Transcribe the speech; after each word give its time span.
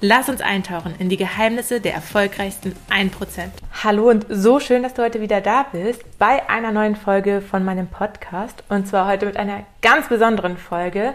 Lass 0.00 0.28
uns 0.28 0.40
eintauchen 0.40 0.94
in 1.00 1.08
die 1.08 1.16
Geheimnisse 1.16 1.80
der 1.80 1.92
erfolgreichsten 1.92 2.72
1%. 2.88 3.10
Hallo 3.82 4.08
und 4.08 4.26
so 4.28 4.60
schön, 4.60 4.84
dass 4.84 4.94
du 4.94 5.02
heute 5.02 5.20
wieder 5.20 5.40
da 5.40 5.66
bist 5.72 6.04
bei 6.20 6.48
einer 6.48 6.70
neuen 6.70 6.94
Folge 6.94 7.40
von 7.40 7.64
meinem 7.64 7.88
Podcast. 7.88 8.62
Und 8.68 8.86
zwar 8.86 9.08
heute 9.08 9.26
mit 9.26 9.36
einer 9.36 9.64
ganz 9.82 10.08
besonderen 10.08 10.56
Folge, 10.56 11.14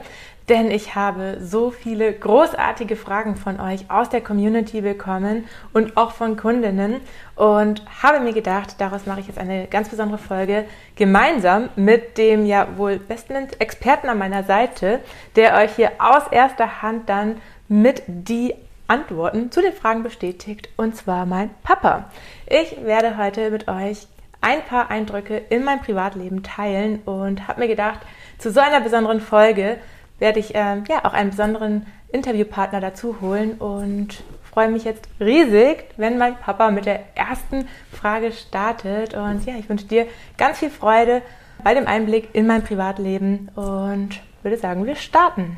denn 0.50 0.70
ich 0.70 0.96
habe 0.96 1.38
so 1.42 1.72
viele 1.72 2.12
großartige 2.12 2.98
Fragen 2.98 3.38
von 3.38 3.62
euch 3.62 3.90
aus 3.90 4.10
der 4.10 4.20
Community 4.20 4.82
bekommen 4.82 5.46
und 5.72 5.96
auch 5.96 6.12
von 6.12 6.36
Kundinnen 6.36 7.00
und 7.38 7.82
habe 8.04 8.20
mir 8.20 8.34
gedacht, 8.34 8.76
daraus 8.80 9.06
mache 9.06 9.22
ich 9.22 9.28
jetzt 9.28 9.40
eine 9.40 9.68
ganz 9.68 9.88
besondere 9.88 10.18
Folge 10.18 10.66
gemeinsam 10.98 11.70
mit 11.78 12.18
dem 12.18 12.46
ja 12.46 12.68
wohl 12.76 12.98
besten 13.00 13.48
Experten 13.60 14.10
an 14.10 14.18
meiner 14.18 14.44
Seite, 14.44 15.00
der 15.38 15.56
euch 15.56 15.74
hier 15.78 15.94
aus 16.00 16.24
erster 16.32 16.82
Hand 16.82 17.08
dann 17.08 17.38
mit 17.70 18.04
die 18.08 18.54
Antworten 18.94 19.50
zu 19.50 19.60
den 19.60 19.74
Fragen 19.74 20.04
bestätigt, 20.04 20.70
und 20.78 20.96
zwar 20.96 21.26
mein 21.26 21.50
Papa. 21.64 22.12
Ich 22.46 22.78
werde 22.84 23.18
heute 23.18 23.50
mit 23.50 23.68
euch 23.68 24.06
ein 24.40 24.62
paar 24.62 24.92
Eindrücke 24.92 25.36
in 25.50 25.64
mein 25.64 25.82
Privatleben 25.82 26.44
teilen 26.44 27.02
und 27.06 27.48
habe 27.48 27.62
mir 27.62 27.68
gedacht, 27.68 28.02
zu 28.38 28.52
so 28.52 28.60
einer 28.60 28.82
besonderen 28.82 29.20
Folge 29.20 29.78
werde 30.20 30.40
ich 30.40 30.54
äh, 30.54 30.84
ja 30.88 31.06
auch 31.06 31.14
einen 31.14 31.32
besonderen 31.32 31.88
Interviewpartner 32.12 32.82
dazu 32.82 33.20
holen 33.20 33.54
und 33.54 34.24
freue 34.44 34.70
mich 34.70 34.84
jetzt 34.84 35.08
riesig, 35.20 35.86
wenn 35.98 36.20
mein 36.20 36.38
Papa 36.38 36.70
mit 36.70 36.86
der 36.86 37.00
ersten 37.16 37.68
Frage 37.92 38.32
startet. 38.32 39.16
Und 39.16 39.44
ja, 39.48 39.56
ich 39.58 39.70
wünsche 39.70 39.88
dir 39.88 40.06
ganz 40.38 40.60
viel 40.60 40.70
Freude 40.70 41.24
bei 41.64 41.74
dem 41.74 41.88
Einblick 41.88 42.30
in 42.34 42.46
mein 42.46 42.64
Privatleben 42.64 43.50
und 43.56 44.22
würde 44.44 44.58
sagen, 44.58 44.86
wir 44.86 44.98
starten. 44.98 45.58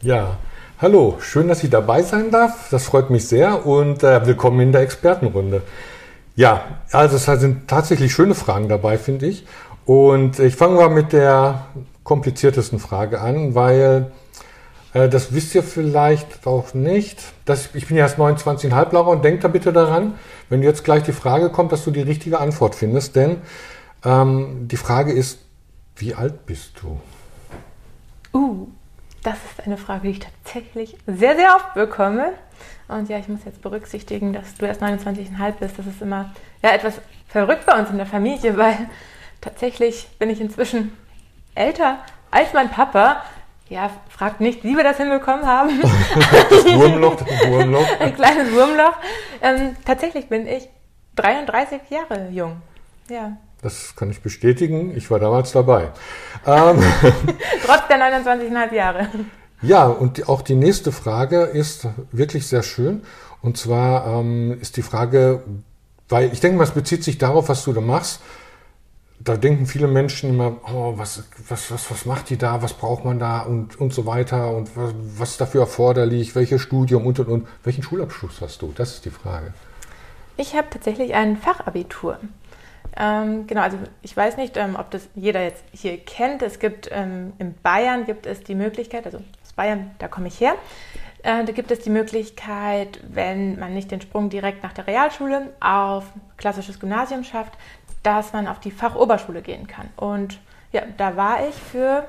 Ja, 0.00 0.38
Hallo, 0.78 1.16
schön, 1.20 1.48
dass 1.48 1.64
ich 1.64 1.70
dabei 1.70 2.02
sein 2.02 2.30
darf. 2.30 2.68
Das 2.70 2.84
freut 2.84 3.08
mich 3.08 3.26
sehr 3.26 3.64
und 3.64 4.02
äh, 4.02 4.26
willkommen 4.26 4.60
in 4.60 4.72
der 4.72 4.82
Expertenrunde. 4.82 5.62
Ja, 6.34 6.64
also 6.92 7.16
es 7.16 7.40
sind 7.40 7.66
tatsächlich 7.66 8.12
schöne 8.12 8.34
Fragen 8.34 8.68
dabei, 8.68 8.98
finde 8.98 9.24
ich. 9.24 9.46
Und 9.86 10.38
ich 10.38 10.54
fange 10.54 10.74
mal 10.74 10.90
mit 10.90 11.14
der 11.14 11.64
kompliziertesten 12.04 12.78
Frage 12.78 13.22
an, 13.22 13.54
weil 13.54 14.12
äh, 14.92 15.08
das 15.08 15.32
wisst 15.32 15.54
ihr 15.54 15.62
vielleicht 15.62 16.46
auch 16.46 16.74
nicht. 16.74 17.22
Das, 17.46 17.70
ich 17.72 17.86
bin 17.86 17.96
ja 17.96 18.02
erst 18.02 18.18
29,5 18.18 18.92
Laura 18.92 19.12
und 19.12 19.24
denk 19.24 19.40
da 19.40 19.48
bitte 19.48 19.72
daran, 19.72 20.18
wenn 20.50 20.62
jetzt 20.62 20.84
gleich 20.84 21.04
die 21.04 21.12
Frage 21.12 21.48
kommt, 21.48 21.72
dass 21.72 21.84
du 21.84 21.90
die 21.90 22.02
richtige 22.02 22.38
Antwort 22.38 22.74
findest. 22.74 23.16
Denn 23.16 23.38
ähm, 24.04 24.68
die 24.68 24.76
Frage 24.76 25.14
ist, 25.14 25.38
wie 25.96 26.14
alt 26.14 26.44
bist 26.44 26.72
du? 26.82 27.00
Uh, 28.38 28.68
das 29.26 29.38
ist 29.50 29.66
eine 29.66 29.76
Frage, 29.76 30.02
die 30.02 30.10
ich 30.10 30.20
tatsächlich 30.20 30.96
sehr, 31.06 31.34
sehr 31.34 31.56
oft 31.56 31.74
bekomme. 31.74 32.32
Und 32.86 33.08
ja, 33.08 33.18
ich 33.18 33.26
muss 33.26 33.40
jetzt 33.44 33.60
berücksichtigen, 33.60 34.32
dass 34.32 34.54
du 34.54 34.66
erst 34.66 34.82
29,5 34.82 35.52
bist. 35.58 35.78
Das 35.78 35.86
ist 35.86 36.00
immer 36.00 36.32
ja, 36.62 36.70
etwas 36.70 37.00
verrückt 37.28 37.66
bei 37.66 37.76
uns 37.76 37.90
in 37.90 37.96
der 37.96 38.06
Familie, 38.06 38.56
weil 38.56 38.88
tatsächlich 39.40 40.06
bin 40.20 40.30
ich 40.30 40.40
inzwischen 40.40 40.96
älter 41.56 41.98
als 42.30 42.52
mein 42.52 42.70
Papa. 42.70 43.24
Ja, 43.68 43.90
fragt 44.08 44.40
nicht, 44.40 44.62
wie 44.62 44.76
wir 44.76 44.84
das 44.84 44.98
hinbekommen 44.98 45.44
haben. 45.44 45.80
das 46.50 46.64
Wurmloch, 46.66 47.16
das 47.16 47.48
Wurmloch. 47.48 48.00
Ein 48.00 48.14
kleines 48.14 48.52
Wurmloch. 48.52 48.96
Ähm, 49.42 49.74
tatsächlich 49.84 50.28
bin 50.28 50.46
ich 50.46 50.68
33 51.16 51.80
Jahre 51.90 52.28
jung. 52.28 52.62
Ja. 53.08 53.36
Das 53.62 53.96
kann 53.96 54.10
ich 54.10 54.20
bestätigen. 54.20 54.96
Ich 54.96 55.10
war 55.10 55.18
damals 55.18 55.52
dabei. 55.52 55.90
Ähm, 56.46 56.82
Trotz 57.64 57.88
der 57.88 57.98
29,5 57.98 58.74
Jahre. 58.74 59.08
Ja, 59.62 59.86
und 59.86 60.28
auch 60.28 60.42
die 60.42 60.54
nächste 60.54 60.92
Frage 60.92 61.42
ist 61.42 61.88
wirklich 62.12 62.46
sehr 62.46 62.62
schön. 62.62 63.02
Und 63.40 63.56
zwar 63.56 64.06
ähm, 64.06 64.58
ist 64.60 64.76
die 64.76 64.82
Frage, 64.82 65.42
weil 66.08 66.32
ich 66.32 66.40
denke 66.40 66.58
mal, 66.58 66.64
es 66.64 66.72
bezieht 66.72 67.02
sich 67.02 67.18
darauf, 67.18 67.48
was 67.48 67.64
du 67.64 67.72
da 67.72 67.80
machst. 67.80 68.20
Da 69.18 69.36
denken 69.36 69.66
viele 69.66 69.88
Menschen 69.88 70.30
immer, 70.30 70.58
oh, 70.72 70.94
was, 70.98 71.24
was, 71.48 71.70
was, 71.70 71.90
was 71.90 72.04
macht 72.04 72.28
die 72.28 72.36
da, 72.36 72.60
was 72.60 72.74
braucht 72.74 73.04
man 73.04 73.18
da 73.18 73.40
und, 73.40 73.80
und 73.80 73.94
so 73.94 74.04
weiter 74.04 74.54
und 74.54 74.76
was, 74.76 74.92
was 75.16 75.30
ist 75.30 75.40
dafür 75.40 75.62
erforderlich, 75.62 76.34
welches 76.34 76.60
Studium 76.60 77.06
und 77.06 77.18
und 77.18 77.28
und. 77.28 77.48
Welchen 77.64 77.82
Schulabschluss 77.82 78.42
hast 78.42 78.60
du? 78.60 78.72
Das 78.76 78.92
ist 78.92 79.04
die 79.06 79.10
Frage. 79.10 79.54
Ich 80.36 80.54
habe 80.54 80.68
tatsächlich 80.68 81.14
ein 81.14 81.38
Fachabitur. 81.38 82.18
Ähm, 82.98 83.46
genau, 83.46 83.60
also 83.60 83.78
ich 84.02 84.16
weiß 84.16 84.36
nicht, 84.36 84.56
ähm, 84.56 84.76
ob 84.78 84.90
das 84.90 85.08
jeder 85.14 85.42
jetzt 85.42 85.64
hier 85.72 85.98
kennt. 85.98 86.42
Es 86.42 86.58
gibt 86.58 86.88
ähm, 86.90 87.34
in 87.38 87.54
Bayern 87.62 88.06
gibt 88.06 88.26
es 88.26 88.42
die 88.42 88.54
Möglichkeit, 88.54 89.04
also 89.04 89.18
aus 89.18 89.52
Bayern, 89.54 89.90
da 89.98 90.08
komme 90.08 90.28
ich 90.28 90.40
her, 90.40 90.54
äh, 91.22 91.44
da 91.44 91.52
gibt 91.52 91.70
es 91.70 91.80
die 91.80 91.90
Möglichkeit, 91.90 93.00
wenn 93.08 93.58
man 93.58 93.74
nicht 93.74 93.90
den 93.90 94.00
Sprung 94.00 94.30
direkt 94.30 94.62
nach 94.62 94.72
der 94.72 94.86
Realschule 94.86 95.52
auf 95.60 96.04
klassisches 96.38 96.80
Gymnasium 96.80 97.24
schafft, 97.24 97.52
dass 98.02 98.32
man 98.32 98.46
auf 98.46 98.60
die 98.60 98.70
Fachoberschule 98.70 99.42
gehen 99.42 99.66
kann. 99.66 99.88
Und 99.96 100.38
ja, 100.72 100.82
da 100.96 101.16
war 101.16 101.46
ich 101.46 101.54
für 101.54 102.06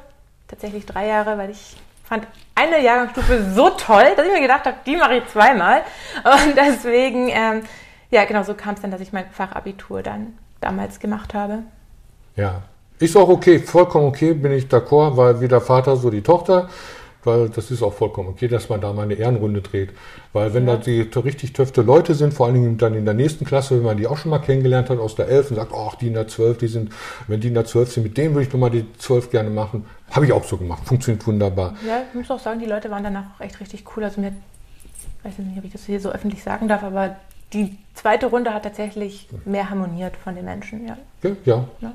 tatsächlich 0.48 0.86
drei 0.86 1.08
Jahre, 1.08 1.38
weil 1.38 1.50
ich 1.50 1.76
fand 2.06 2.26
eine 2.56 2.82
Jahrgangsstufe 2.82 3.52
so 3.54 3.72
toll, 3.72 4.06
dass 4.16 4.26
ich 4.26 4.32
mir 4.32 4.42
gedacht 4.42 4.66
habe, 4.66 4.78
die 4.86 4.96
mache 4.96 5.18
ich 5.18 5.28
zweimal. 5.28 5.82
Und 6.24 6.56
deswegen, 6.56 7.28
ähm, 7.30 7.64
ja, 8.10 8.24
genau 8.24 8.44
so 8.44 8.54
kam 8.54 8.76
es 8.76 8.82
dann, 8.82 8.92
dass 8.92 9.02
ich 9.02 9.12
mein 9.12 9.30
Fachabitur 9.30 10.02
dann 10.02 10.38
damals 10.62 11.00
gemacht 11.00 11.34
habe. 11.34 11.60
Ja, 12.36 12.64
ist 13.00 13.16
auch 13.16 13.30
okay, 13.30 13.60
vollkommen 13.60 14.08
okay, 14.08 14.34
bin 14.34 14.52
ich 14.52 14.66
d'accord, 14.66 15.18
weil 15.18 15.40
wie 15.42 15.48
der 15.48 15.62
Vater, 15.62 15.96
so 15.98 16.10
die 16.10 16.22
Tochter, 16.22 16.68
weil 17.24 17.50
das 17.50 17.70
ist 17.70 17.84
auch 17.84 17.94
vollkommen 17.94 18.30
okay, 18.30 18.48
dass 18.48 18.70
man 18.70 18.82
da 18.82 18.92
mal 18.94 19.04
eine 19.04 19.14
Ehrenrunde 19.14 19.62
dreht. 19.62 19.92
Weil 20.34 20.54
wenn 20.56 20.68
ja. 20.68 20.78
da 20.78 20.82
die 20.82 21.02
richtig 21.02 21.54
töfte 21.54 21.82
Leute 21.84 22.16
sind, 22.16 22.34
vor 22.34 22.48
allen 22.48 22.56
Dingen 22.56 22.78
dann 22.78 22.96
in 22.96 23.06
der 23.06 23.14
nächsten 23.14 23.46
Klasse, 23.46 23.76
wenn 23.76 23.84
man 23.84 23.98
die 23.98 24.08
auch 24.08 24.18
schon 24.18 24.32
mal 24.32 24.40
kennengelernt 24.40 24.90
hat 24.90 24.98
aus 24.98 25.16
der 25.16 25.28
11 25.28 25.52
und 25.52 25.56
sagt, 25.58 25.74
ach, 25.76 25.96
die 25.96 26.08
in 26.08 26.14
der 26.14 26.28
12, 26.28 26.58
die 26.58 26.68
sind, 26.68 26.92
wenn 27.28 27.40
die 27.40 27.50
in 27.50 27.54
der 27.54 27.66
12 27.66 27.92
sind, 27.92 28.04
mit 28.04 28.18
denen 28.18 28.34
würde 28.34 28.48
ich 28.48 28.54
nochmal 28.54 28.72
die 28.72 28.86
12 28.98 29.30
gerne 29.30 29.50
machen. 29.50 29.86
Habe 30.10 30.26
ich 30.26 30.32
auch 30.32 30.44
so 30.44 30.58
gemacht, 30.58 30.84
funktioniert 30.86 31.28
wunderbar. 31.28 31.76
Ja, 31.86 32.02
ich 32.08 32.16
muss 32.16 32.32
auch 32.32 32.40
sagen, 32.40 32.60
die 32.60 32.66
Leute 32.66 32.90
waren 32.90 33.04
danach 33.04 33.26
auch 33.36 33.42
echt 33.42 33.60
richtig 33.60 33.84
cool. 33.96 34.06
Also 34.06 34.22
mir, 34.22 34.30
ich 34.30 35.26
weiß 35.26 35.38
nicht, 35.38 35.58
ob 35.58 35.66
ich 35.66 35.72
das 35.72 35.86
hier 35.86 36.00
so 36.00 36.10
öffentlich 36.10 36.42
sagen 36.42 36.68
darf, 36.68 36.84
aber 36.84 37.18
die 37.54 37.78
zweite 37.94 38.28
Runde 38.28 38.54
hat 38.54 38.64
tatsächlich 38.64 39.28
mehr 39.46 39.70
harmoniert 39.70 40.18
von 40.18 40.36
den 40.36 40.46
Menschen, 40.46 40.88
ja. 40.88 40.98
Ja, 41.24 41.36
ja. 41.46 41.68
ja. 41.82 41.94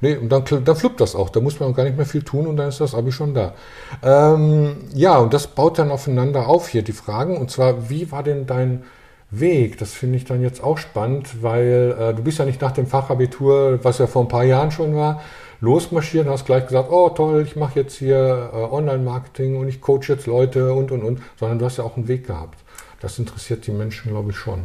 Nee, 0.00 0.16
und 0.16 0.28
dann, 0.28 0.44
dann 0.64 0.76
fluppt 0.76 1.00
das 1.00 1.14
auch. 1.14 1.30
Da 1.30 1.40
muss 1.40 1.58
man 1.60 1.72
gar 1.72 1.84
nicht 1.84 1.96
mehr 1.96 2.04
viel 2.04 2.22
tun 2.22 2.46
und 2.46 2.58
dann 2.58 2.68
ist 2.68 2.80
das 2.80 2.94
Abi 2.94 3.10
schon 3.10 3.32
da. 3.32 3.54
Ähm, 4.02 4.76
ja, 4.92 5.16
und 5.16 5.32
das 5.32 5.46
baut 5.46 5.78
dann 5.78 5.90
aufeinander 5.90 6.46
auf 6.46 6.68
hier, 6.68 6.82
die 6.82 6.92
Fragen. 6.92 7.38
Und 7.38 7.50
zwar, 7.50 7.88
wie 7.88 8.12
war 8.12 8.22
denn 8.22 8.46
dein 8.46 8.82
Weg? 9.30 9.78
Das 9.78 9.94
finde 9.94 10.16
ich 10.18 10.26
dann 10.26 10.42
jetzt 10.42 10.62
auch 10.62 10.76
spannend, 10.76 11.42
weil 11.42 11.96
äh, 11.98 12.14
du 12.14 12.22
bist 12.22 12.38
ja 12.38 12.44
nicht 12.44 12.60
nach 12.60 12.72
dem 12.72 12.86
Fachabitur, 12.86 13.78
was 13.82 13.96
ja 13.96 14.06
vor 14.06 14.22
ein 14.22 14.28
paar 14.28 14.44
Jahren 14.44 14.72
schon 14.72 14.94
war, 14.94 15.22
losmarschiert 15.60 16.26
und 16.26 16.32
hast 16.32 16.44
gleich 16.44 16.66
gesagt, 16.66 16.90
oh 16.90 17.08
toll, 17.08 17.42
ich 17.42 17.56
mache 17.56 17.80
jetzt 17.80 17.96
hier 17.96 18.50
äh, 18.52 18.56
Online-Marketing 18.56 19.56
und 19.56 19.68
ich 19.68 19.80
coach 19.80 20.10
jetzt 20.10 20.26
Leute 20.26 20.74
und, 20.74 20.90
und, 20.92 21.02
und, 21.02 21.22
sondern 21.40 21.58
du 21.58 21.64
hast 21.64 21.78
ja 21.78 21.84
auch 21.84 21.96
einen 21.96 22.08
Weg 22.08 22.26
gehabt. 22.26 22.58
Das 23.00 23.18
interessiert 23.18 23.66
die 23.66 23.72
Menschen, 23.72 24.10
glaube 24.10 24.32
ich, 24.32 24.36
schon. 24.36 24.64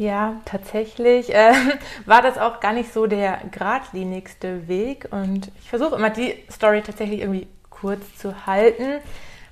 Ja, 0.00 0.36
tatsächlich 0.46 1.34
äh, 1.34 1.52
war 2.06 2.22
das 2.22 2.38
auch 2.38 2.60
gar 2.60 2.72
nicht 2.72 2.90
so 2.90 3.06
der 3.06 3.38
geradlinigste 3.50 4.66
Weg. 4.66 5.06
Und 5.10 5.52
ich 5.60 5.68
versuche 5.68 5.94
immer 5.94 6.08
die 6.08 6.36
Story 6.50 6.80
tatsächlich 6.80 7.20
irgendwie 7.20 7.46
kurz 7.68 8.16
zu 8.16 8.46
halten, 8.46 9.02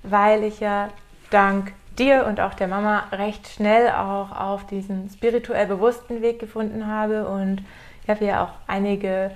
weil 0.05 0.45
ich 0.45 0.61
ja 0.61 0.89
dank 1.29 1.75
dir 1.99 2.25
und 2.27 2.41
auch 2.41 2.55
der 2.55 2.67
Mama 2.67 3.05
recht 3.13 3.47
schnell 3.47 3.91
auch 3.91 4.33
auf 4.33 4.67
diesen 4.67 5.11
spirituell 5.11 5.67
bewussten 5.67 6.23
Weg 6.23 6.39
gefunden 6.39 6.87
habe. 6.87 7.29
Und 7.29 7.63
ich 8.05 8.09
habe 8.09 8.25
ja 8.25 8.45
auch 8.45 8.53
einige 8.67 9.33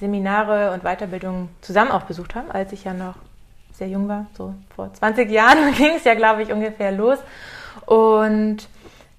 Seminare 0.00 0.72
und 0.72 0.82
Weiterbildungen 0.82 1.50
zusammen 1.60 1.90
auch 1.90 2.04
besucht 2.04 2.34
haben, 2.34 2.50
als 2.50 2.72
ich 2.72 2.84
ja 2.84 2.94
noch 2.94 3.16
sehr 3.70 3.88
jung 3.88 4.08
war. 4.08 4.28
So 4.34 4.54
vor 4.74 4.90
20 4.94 5.30
Jahren 5.30 5.74
ging 5.76 5.96
es 5.96 6.04
ja, 6.04 6.14
glaube 6.14 6.42
ich, 6.42 6.50
ungefähr 6.50 6.90
los. 6.90 7.18
Und 7.84 8.66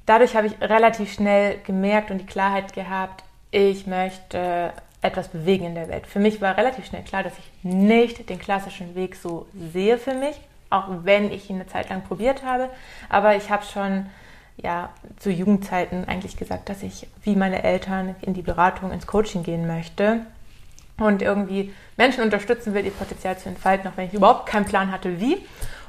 dadurch 0.06 0.36
habe 0.36 0.48
ich 0.48 0.62
relativ 0.62 1.14
schnell 1.14 1.60
gemerkt 1.66 2.12
und 2.12 2.20
die 2.20 2.26
Klarheit 2.26 2.74
gehabt, 2.74 3.24
ich 3.52 3.88
möchte 3.88 4.74
etwas 5.02 5.28
bewegen 5.30 5.66
in 5.66 5.76
der 5.76 5.88
Welt. 5.88 6.08
Für 6.08 6.20
mich 6.20 6.42
war 6.42 6.58
relativ 6.58 6.86
schnell 6.86 7.04
klar, 7.04 7.24
dass 7.24 7.34
ich 7.38 7.64
nicht 7.64 8.30
den 8.30 8.40
klassischen 8.40 8.96
Weg 8.96 9.16
so 9.16 9.48
sehe 9.54 9.98
für 9.98 10.14
mich. 10.14 10.36
auch 10.70 10.88
wenn 11.04 11.32
ich 11.32 11.50
ihn 11.50 11.58
eine 11.58 11.68
Zeit 11.68 11.90
lang 11.90 12.02
probiert 12.02 12.44
habe. 12.44 12.70
Aber 13.10 13.36
ich 13.36 13.50
habe 13.50 13.64
schon 13.64 14.08
ja, 14.58 14.90
zu 15.18 15.30
Jugendzeiten 15.30 16.06
eigentlich 16.08 16.38
gesagt, 16.38 16.70
dass 16.70 16.84
ich 16.84 17.08
wie 17.24 17.36
meine 17.36 17.64
Eltern 17.64 18.16
in 18.22 18.34
die 18.34 18.42
Beratung, 18.42 18.92
ins 18.92 19.08
Coaching 19.08 19.44
gehen 19.44 19.68
möchte 19.68 20.22
und 20.98 21.22
irgendwie 21.22 21.74
Menschen 21.98 22.24
unterstützen 22.24 22.74
will, 22.74 22.86
ihr 22.86 22.92
Potenzial 22.92 23.38
zu 23.38 23.50
entfalten, 23.50 23.90
auch 23.90 23.98
wenn 23.98 24.08
ich 24.08 24.14
überhaupt 24.14 24.48
keinen 24.48 24.66
Plan 24.66 24.92
hatte, 24.92 25.20
wie. 25.20 25.38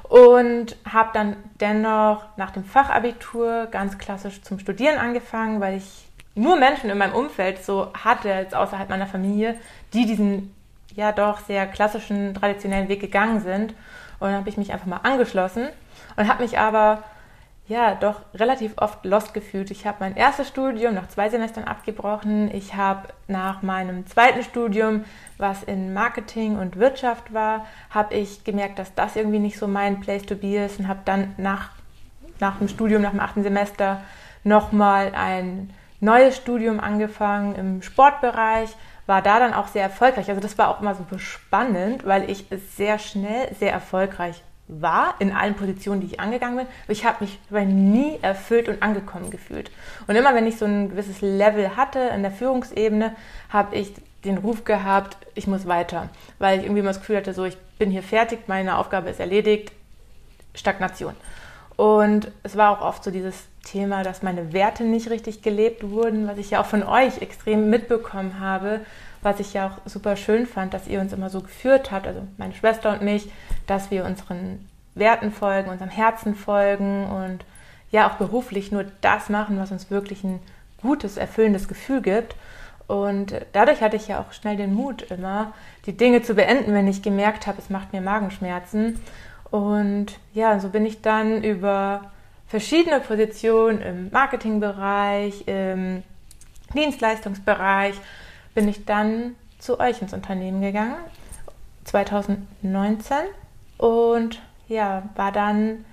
Und 0.09 0.77
habe 0.89 1.11
dann 1.13 1.37
dennoch 1.61 2.25
nach 2.37 2.53
dem 2.53 2.65
Fachabitur 2.65 3.67
ganz 3.71 3.99
klassisch 3.99 4.43
zum 4.43 4.59
Studieren 4.59 4.99
angefangen, 4.99 5.61
weil 5.61 5.79
ich 5.79 6.07
nur 6.35 6.57
Menschen 6.57 6.91
in 6.91 6.99
meinem 6.99 7.15
Umfeld 7.15 7.65
so 7.65 7.93
hatte, 7.93 8.29
jetzt 8.29 8.55
außerhalb 8.55 8.89
meiner 8.89 9.07
Familie, 9.07 9.57
die 9.93 10.07
diesen 10.07 10.55
ja 10.95 11.13
doch 11.13 11.41
sehr 11.41 11.67
klassischen, 11.67 12.35
traditionellen 12.35 12.89
Weg 12.89 13.01
gegangen 13.01 13.41
sind. 13.41 13.73
Und 14.19 14.29
dann 14.29 14.37
habe 14.37 14.49
ich 14.49 14.57
mich 14.57 14.73
einfach 14.73 14.87
mal 14.87 15.01
angeschlossen 15.03 15.69
und 16.17 16.29
habe 16.29 16.43
mich 16.43 16.59
aber 16.59 17.03
ja 17.69 17.95
doch 17.95 18.21
relativ 18.35 18.75
oft 18.77 19.05
lost 19.05 19.35
gefühlt. 19.35 19.71
Ich 19.71 19.87
habe 19.87 19.99
mein 20.01 20.17
erstes 20.17 20.49
Studium 20.49 20.95
nach 20.95 21.09
zwei 21.09 21.29
Semestern 21.29 21.65
abgebrochen. 21.65 22.55
Ich 22.55 22.75
habe 22.75 23.09
nach 23.27 23.63
meinem 23.63 24.07
zweiten 24.07 24.43
Studium, 24.43 25.05
was 25.37 25.63
in 25.65 25.93
Marketing 25.93 26.59
und 26.59 26.77
Wirtschaft 26.77 27.35
war, 27.35 27.67
habe 27.91 28.15
ich 28.15 28.45
gemerkt, 28.45 28.79
dass 28.79 28.95
das 28.95 29.17
irgendwie 29.17 29.41
nicht 29.41 29.59
so 29.59 29.67
mein 29.67 30.01
Place 30.01 30.25
to 30.25 30.37
be 30.37 30.57
ist 30.65 30.79
und 30.79 30.89
habe 30.89 31.01
dann 31.05 31.35
nach, 31.39 31.71
nach 32.39 32.59
dem 32.59 32.69
Studium, 32.69 33.03
nach 33.03 33.11
dem 33.11 33.21
achten 33.21 33.43
Semester 33.43 34.01
nochmal 34.45 35.13
ein 35.15 35.71
neues 36.01 36.37
Studium 36.37 36.79
angefangen 36.79 37.57
im 37.57 37.83
Sportbereich, 37.83 38.77
war 39.07 39.23
da 39.23 39.41
dann 39.41 39.55
auch 39.55 39.69
sehr 39.69 39.83
erfolgreich. 39.83 40.29
Also 40.29 40.41
das 40.41 40.57
war 40.59 40.69
auch 40.69 40.81
immer 40.81 40.95
super 40.95 41.19
spannend, 41.19 42.07
weil 42.07 42.31
ich 42.31 42.47
sehr 42.77 42.99
schnell 42.99 43.53
sehr 43.55 43.73
erfolgreich 43.73 44.43
war 44.69 45.15
in 45.21 45.33
allen 45.33 45.55
Positionen, 45.55 46.01
die 46.01 46.09
ich 46.09 46.21
angegangen 46.21 46.57
bin. 46.57 46.67
Aber 46.85 46.93
ich 46.93 47.05
habe 47.05 47.25
mich 47.25 47.39
nie 47.51 48.19
erfüllt 48.23 48.69
und 48.69 48.83
angekommen 48.83 49.31
gefühlt. 49.31 49.71
Und 50.07 50.17
immer 50.17 50.35
wenn 50.35 50.47
ich 50.47 50.59
so 50.59 50.65
ein 50.65 50.91
gewisses 50.91 51.21
Level 51.21 51.77
hatte 51.77 52.01
in 52.15 52.23
der 52.23 52.33
Führungsebene, 52.33 53.15
habe 53.51 53.77
ich 53.77 53.93
den 54.25 54.39
Ruf 54.39 54.65
gehabt, 54.65 55.17
ich 55.35 55.47
muss 55.47 55.67
weiter, 55.67 56.09
weil 56.39 56.59
ich 56.59 56.65
irgendwie 56.65 56.81
immer 56.81 56.91
das 56.91 57.01
Gefühl 57.01 57.17
hatte, 57.17 57.33
so 57.33 57.45
ich 57.45 57.57
bin 57.79 57.91
hier 57.91 58.03
fertig, 58.03 58.49
meine 58.49 58.79
Aufgabe 58.79 59.09
ist 59.09 59.21
erledigt, 59.21 59.73
Stagnation. 60.55 61.15
Und 61.77 62.33
es 62.43 62.57
war 62.57 62.71
auch 62.71 62.81
oft 62.81 63.05
so 63.05 63.11
dieses 63.11 63.45
Thema, 63.63 64.03
dass 64.03 64.23
meine 64.23 64.53
Werte 64.53 64.85
nicht 64.85 65.11
richtig 65.11 65.43
gelebt 65.43 65.91
wurden, 65.91 66.27
was 66.27 66.39
ich 66.39 66.51
ja 66.51 66.61
auch 66.61 66.67
von 66.67 66.83
euch 66.83 67.21
extrem 67.21 67.69
mitbekommen 67.69 68.41
habe, 68.41 68.81
was 69.27 69.41
ich 69.41 69.55
ja 69.55 69.67
auch 69.67 69.91
super 69.91 70.15
schön 70.15 70.47
fand, 70.47 70.73
dass 70.73 70.87
ihr 70.87 71.01
uns 71.01 71.13
immer 71.13 71.31
so 71.31 71.41
geführt 71.41 71.91
habt, 71.91 72.07
also 72.07 72.23
meine 72.39 72.55
Schwester 72.55 72.93
und 72.93 73.03
mich, 73.03 73.29
dass 73.67 73.91
wir 73.91 74.05
unseren 74.05 74.69
Werten 74.95 75.33
folgen, 75.33 75.69
unserem 75.69 75.91
Herzen 75.91 76.37
folgen 76.37 77.07
und 77.07 77.45
ja 77.91 78.09
auch 78.09 78.15
beruflich 78.15 78.71
nur 78.71 78.85
das 79.01 79.29
machen, 79.29 79.59
was 79.59 79.73
uns 79.73 79.91
wirklich 79.91 80.23
ein 80.23 80.39
gutes, 80.81 81.17
erfüllendes 81.17 81.67
Gefühl 81.67 82.03
gibt. 82.03 82.37
Und 82.87 83.35
dadurch 83.53 83.83
hatte 83.83 83.97
ich 83.97 84.07
ja 84.07 84.21
auch 84.21 84.33
schnell 84.33 84.57
den 84.57 84.73
Mut 84.73 85.03
immer, 85.11 85.53
die 85.87 85.97
Dinge 85.97 86.23
zu 86.23 86.37
beenden, 86.37 86.73
wenn 86.73 86.87
ich 86.87 87.03
gemerkt 87.03 87.49
habe, 87.49 87.59
es 87.59 87.69
macht 87.69 87.93
mir 87.93 88.01
Magenschmerzen. 88.01 89.01
Und 89.51 90.21
ja, 90.35 90.61
so 90.61 90.69
bin 90.69 90.87
ich 90.87 91.03
dann 91.03 91.43
über 91.43 92.13
verschiedene 92.47 93.01
Positionen 93.01 93.81
im 93.81 94.11
Marketingbereich, 94.11 95.49
im 95.49 96.05
Dienstleistungsbereich, 96.75 97.97
bin 98.57 98.69
ich 98.69 98.87
dann 98.87 99.37
zu 99.59 99.79
euch 99.79 100.01
ins 100.01 100.15
Unternehmen 100.15 100.63
gegangen, 100.63 100.97
2019. 101.85 103.17
Und 103.77 104.41
ja, 104.67 105.03
war 105.15 105.31
dann 105.31 105.85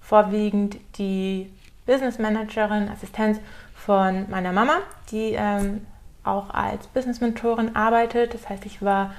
vorwiegend 0.00 0.78
die 0.96 1.52
Business 1.84 2.18
Managerin, 2.18 2.88
Assistenz 2.88 3.38
von 3.74 4.28
meiner 4.30 4.52
Mama, 4.52 4.78
die 5.10 5.34
ähm, 5.36 5.86
auch 6.24 6.48
als 6.48 6.86
Business 6.86 7.20
Mentorin 7.20 7.76
arbeitet. 7.76 8.32
Das 8.32 8.48
heißt, 8.48 8.64
ich 8.64 8.80
war 8.80 9.12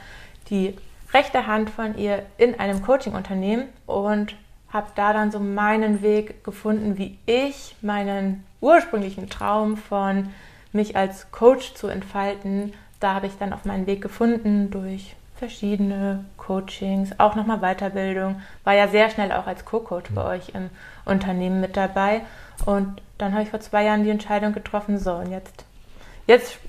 die 0.49 0.75
rechte 1.13 1.45
Hand 1.45 1.69
von 1.69 1.95
ihr 1.95 2.23
in 2.39 2.59
einem 2.59 2.81
Coaching-Unternehmen 2.81 3.65
und 3.85 4.35
habe 4.73 4.87
da 4.95 5.13
dann 5.13 5.31
so 5.31 5.39
meinen 5.39 6.01
Weg 6.01 6.43
gefunden, 6.43 6.97
wie 6.97 7.19
ich 7.27 7.75
meinen 7.83 8.43
ursprünglichen 8.61 9.29
Traum 9.29 9.77
von 9.77 10.31
mich 10.71 10.95
als 10.95 11.31
Coach 11.31 11.73
zu 11.73 11.87
entfalten, 11.87 12.73
da 12.99 13.13
habe 13.13 13.27
ich 13.27 13.37
dann 13.37 13.53
auf 13.53 13.65
meinen 13.65 13.87
Weg 13.87 14.01
gefunden 14.01 14.71
durch 14.71 15.15
verschiedene 15.35 16.25
Coachings, 16.37 17.17
auch 17.17 17.35
nochmal 17.35 17.59
Weiterbildung, 17.59 18.41
war 18.65 18.73
ja 18.73 18.89
sehr 18.89 19.09
schnell 19.09 19.31
auch 19.31 19.47
als 19.47 19.63
Co-Coach 19.63 20.11
bei 20.11 20.25
euch 20.25 20.49
im 20.49 20.69
Unternehmen 21.05 21.61
mit 21.61 21.77
dabei 21.77 22.21
und 22.65 23.01
dann 23.17 23.33
habe 23.33 23.43
ich 23.43 23.49
vor 23.49 23.61
zwei 23.61 23.85
Jahren 23.85 24.03
die 24.03 24.09
Entscheidung 24.09 24.53
getroffen, 24.53 24.97
so 24.97 25.13
und 25.13 25.31
jetzt, 25.31 25.65
jetzt 26.27 26.59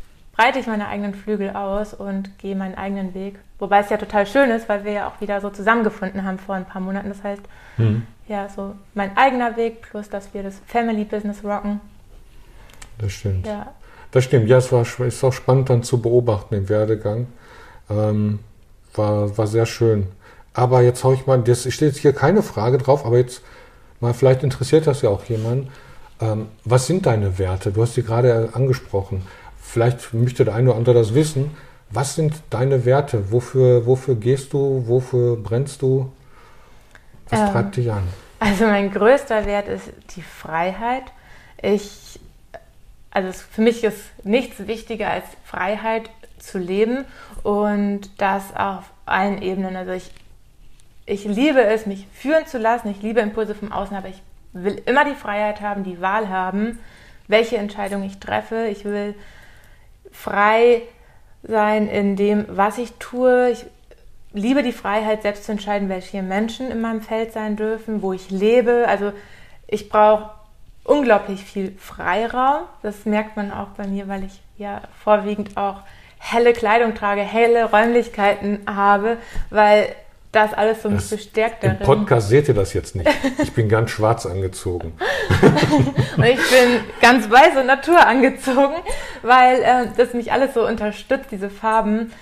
breite 0.40 0.58
ich 0.58 0.66
meine 0.66 0.88
eigenen 0.88 1.14
Flügel 1.14 1.50
aus 1.50 1.92
und 1.92 2.38
gehe 2.38 2.56
meinen 2.56 2.76
eigenen 2.76 3.12
Weg. 3.12 3.38
Wobei 3.58 3.80
es 3.80 3.90
ja 3.90 3.98
total 3.98 4.26
schön 4.26 4.50
ist, 4.50 4.68
weil 4.68 4.84
wir 4.84 4.92
ja 4.92 5.08
auch 5.08 5.20
wieder 5.20 5.40
so 5.40 5.50
zusammengefunden 5.50 6.24
haben 6.24 6.38
vor 6.38 6.54
ein 6.54 6.64
paar 6.64 6.80
Monaten. 6.80 7.10
Das 7.10 7.22
heißt, 7.22 7.42
mhm. 7.76 8.06
ja, 8.26 8.48
so 8.48 8.74
mein 8.94 9.16
eigener 9.18 9.56
Weg 9.56 9.82
plus, 9.82 10.08
dass 10.08 10.32
wir 10.32 10.42
das 10.42 10.58
Family 10.66 11.04
Business 11.04 11.44
rocken. 11.44 11.80
Das 12.98 13.12
stimmt. 13.12 13.46
Ja. 13.46 13.74
Das 14.12 14.24
stimmt. 14.24 14.48
Ja, 14.48 14.58
es 14.58 14.72
war 14.72 14.84
ist 15.06 15.24
auch 15.24 15.32
spannend 15.32 15.70
dann 15.70 15.82
zu 15.82 16.00
beobachten 16.00 16.54
im 16.54 16.68
Werdegang. 16.68 17.26
Ähm, 17.88 18.40
war, 18.94 19.36
war 19.38 19.46
sehr 19.46 19.66
schön. 19.66 20.06
Aber 20.52 20.82
jetzt 20.82 21.04
haue 21.04 21.14
ich 21.14 21.26
mal, 21.26 21.40
das 21.40 21.62
steht 21.62 21.88
jetzt 21.88 21.98
hier 21.98 22.12
keine 22.12 22.42
Frage 22.42 22.78
drauf, 22.78 23.06
aber 23.06 23.18
jetzt 23.18 23.42
mal, 24.00 24.14
vielleicht 24.14 24.42
interessiert 24.42 24.86
das 24.86 25.02
ja 25.02 25.10
auch 25.10 25.24
jemanden. 25.24 25.68
Ähm, 26.20 26.48
was 26.64 26.86
sind 26.86 27.06
deine 27.06 27.38
Werte? 27.38 27.70
Du 27.70 27.82
hast 27.82 27.94
sie 27.94 28.02
gerade 28.02 28.50
angesprochen 28.52 29.22
vielleicht 29.70 30.12
möchte 30.12 30.44
der 30.44 30.54
eine 30.54 30.70
oder 30.70 30.78
andere 30.78 30.94
das 30.96 31.14
wissen. 31.14 31.56
Was 31.90 32.14
sind 32.14 32.34
deine 32.50 32.84
Werte? 32.84 33.32
Wofür, 33.32 33.86
wofür 33.86 34.14
gehst 34.14 34.52
du? 34.52 34.84
Wofür 34.86 35.36
brennst 35.36 35.82
du? 35.82 36.12
Was 37.28 37.40
ähm, 37.40 37.46
treibt 37.48 37.76
dich 37.76 37.90
an? 37.90 38.02
Also 38.38 38.64
mein 38.64 38.90
größter 38.90 39.46
Wert 39.46 39.68
ist 39.68 39.90
die 40.16 40.22
Freiheit. 40.22 41.04
Ich, 41.62 42.20
also 43.10 43.32
für 43.32 43.62
mich 43.62 43.82
ist 43.82 43.98
nichts 44.24 44.66
wichtiger 44.66 45.10
als 45.10 45.24
Freiheit 45.44 46.10
zu 46.38 46.58
leben 46.58 47.04
und 47.42 48.20
das 48.20 48.54
auf 48.54 48.84
allen 49.04 49.42
Ebenen. 49.42 49.76
Also 49.76 49.92
ich, 49.92 50.10
ich 51.06 51.24
liebe 51.24 51.62
es, 51.62 51.86
mich 51.86 52.06
führen 52.12 52.46
zu 52.46 52.58
lassen. 52.58 52.90
Ich 52.90 53.02
liebe 53.02 53.20
Impulse 53.20 53.54
vom 53.54 53.72
Außen, 53.72 53.96
aber 53.96 54.08
ich 54.08 54.22
will 54.52 54.80
immer 54.86 55.04
die 55.04 55.14
Freiheit 55.14 55.60
haben, 55.60 55.84
die 55.84 56.00
Wahl 56.00 56.28
haben, 56.28 56.78
welche 57.28 57.56
Entscheidung 57.56 58.02
ich 58.04 58.18
treffe. 58.18 58.66
Ich 58.66 58.84
will 58.84 59.14
frei 60.12 60.82
sein 61.42 61.88
in 61.88 62.16
dem, 62.16 62.44
was 62.48 62.78
ich 62.78 62.92
tue. 62.94 63.50
Ich 63.50 63.66
liebe 64.32 64.62
die 64.62 64.72
Freiheit, 64.72 65.22
selbst 65.22 65.44
zu 65.44 65.52
entscheiden, 65.52 65.88
welche 65.88 66.22
Menschen 66.22 66.70
in 66.70 66.80
meinem 66.80 67.00
Feld 67.00 67.32
sein 67.32 67.56
dürfen, 67.56 68.02
wo 68.02 68.12
ich 68.12 68.30
lebe. 68.30 68.86
Also 68.88 69.12
ich 69.66 69.88
brauche 69.88 70.30
unglaublich 70.84 71.44
viel 71.44 71.74
Freiraum. 71.78 72.62
Das 72.82 73.04
merkt 73.04 73.36
man 73.36 73.52
auch 73.52 73.68
bei 73.76 73.86
mir, 73.86 74.08
weil 74.08 74.24
ich 74.24 74.40
ja 74.58 74.82
vorwiegend 75.02 75.56
auch 75.56 75.82
helle 76.18 76.52
Kleidung 76.52 76.94
trage, 76.94 77.22
helle 77.22 77.70
Räumlichkeiten 77.70 78.60
habe, 78.66 79.16
weil 79.48 79.94
das 80.32 80.52
alles 80.54 80.82
so 80.82 80.88
mich 80.88 81.00
das, 81.00 81.10
bestärkt 81.10 81.64
darin. 81.64 81.78
Im 81.78 81.86
Podcast 81.86 82.28
seht 82.28 82.46
ihr 82.46 82.54
das 82.54 82.72
jetzt 82.72 82.94
nicht. 82.94 83.10
Ich 83.42 83.52
bin 83.52 83.68
ganz 83.68 83.90
schwarz 83.90 84.26
angezogen. 84.26 84.92
und 86.16 86.24
ich 86.24 86.38
bin 86.50 86.80
ganz 87.00 87.28
weiße 87.28 87.64
Natur 87.64 88.06
angezogen, 88.06 88.76
weil 89.22 89.60
äh, 89.62 89.86
das 89.96 90.14
mich 90.14 90.30
alles 90.30 90.54
so 90.54 90.64
unterstützt, 90.64 91.26
diese 91.32 91.50
Farben, 91.50 92.12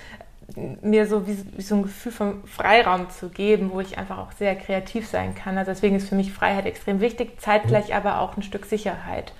mir 0.81 1.05
so 1.07 1.27
wie, 1.27 1.37
wie, 1.55 1.61
so 1.61 1.75
ein 1.75 1.83
Gefühl 1.83 2.11
von 2.11 2.43
Freiraum 2.45 3.09
zu 3.09 3.29
geben, 3.29 3.71
wo 3.71 3.79
ich 3.79 3.97
einfach 3.97 4.17
auch 4.17 4.31
sehr 4.31 4.55
kreativ 4.55 5.07
sein 5.07 5.35
kann. 5.35 5.57
Also 5.57 5.71
deswegen 5.71 5.95
ist 5.95 6.09
für 6.09 6.15
mich 6.15 6.31
Freiheit 6.31 6.65
extrem 6.65 7.01
wichtig, 7.01 7.39
zeitgleich 7.41 7.89
mhm. 7.89 7.95
aber 7.95 8.19
auch 8.21 8.37
ein 8.37 8.43
Stück 8.43 8.65
Sicherheit. 8.65 9.33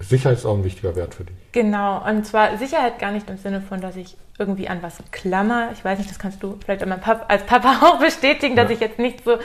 Sicherheit 0.00 0.38
ist 0.38 0.46
auch 0.46 0.56
ein 0.56 0.64
wichtiger 0.64 0.94
Wert 0.94 1.14
für 1.14 1.24
dich. 1.24 1.36
Genau, 1.52 2.06
und 2.06 2.26
zwar 2.26 2.58
Sicherheit 2.58 2.98
gar 2.98 3.12
nicht 3.12 3.30
im 3.30 3.38
Sinne 3.38 3.62
von, 3.62 3.80
dass 3.80 3.96
ich 3.96 4.16
irgendwie 4.38 4.68
an 4.68 4.82
was 4.82 4.98
klammer. 5.10 5.70
Ich 5.72 5.84
weiß 5.84 5.98
nicht, 5.98 6.10
das 6.10 6.18
kannst 6.18 6.42
du 6.42 6.58
vielleicht 6.62 6.82
als 7.28 7.44
Papa 7.44 7.80
auch 7.82 7.98
bestätigen, 7.98 8.56
dass 8.56 8.68
ja. 8.68 8.74
ich 8.74 8.80
jetzt 8.80 8.98
nicht 8.98 9.24
so. 9.24 9.38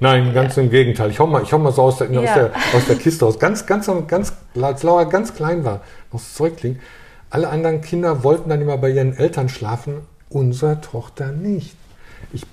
Nein, 0.00 0.34
ganz 0.34 0.56
im 0.56 0.70
Gegenteil. 0.70 1.10
Ich 1.10 1.20
hau 1.20 1.26
mal, 1.26 1.42
ich 1.42 1.52
hau 1.52 1.58
mal 1.58 1.70
so 1.70 1.82
aus 1.82 1.98
der, 1.98 2.10
ja. 2.10 2.20
aus, 2.20 2.34
der, 2.34 2.50
aus 2.74 2.86
der 2.86 2.96
Kiste 2.96 3.24
aus. 3.24 3.38
Ganz, 3.38 3.64
ganz, 3.66 3.88
ganz, 4.08 4.32
als 4.60 4.82
Laura 4.82 5.04
ganz 5.04 5.34
klein 5.34 5.64
war, 5.64 5.82
noch 6.12 6.18
Säugling. 6.18 6.80
Alle 7.30 7.48
anderen 7.48 7.80
Kinder 7.80 8.24
wollten 8.24 8.50
dann 8.50 8.60
immer 8.60 8.76
bei 8.78 8.90
ihren 8.90 9.16
Eltern 9.16 9.48
schlafen, 9.48 10.02
unsere 10.28 10.80
Tochter 10.80 11.32
nicht. 11.32 11.76
ich, 12.32 12.44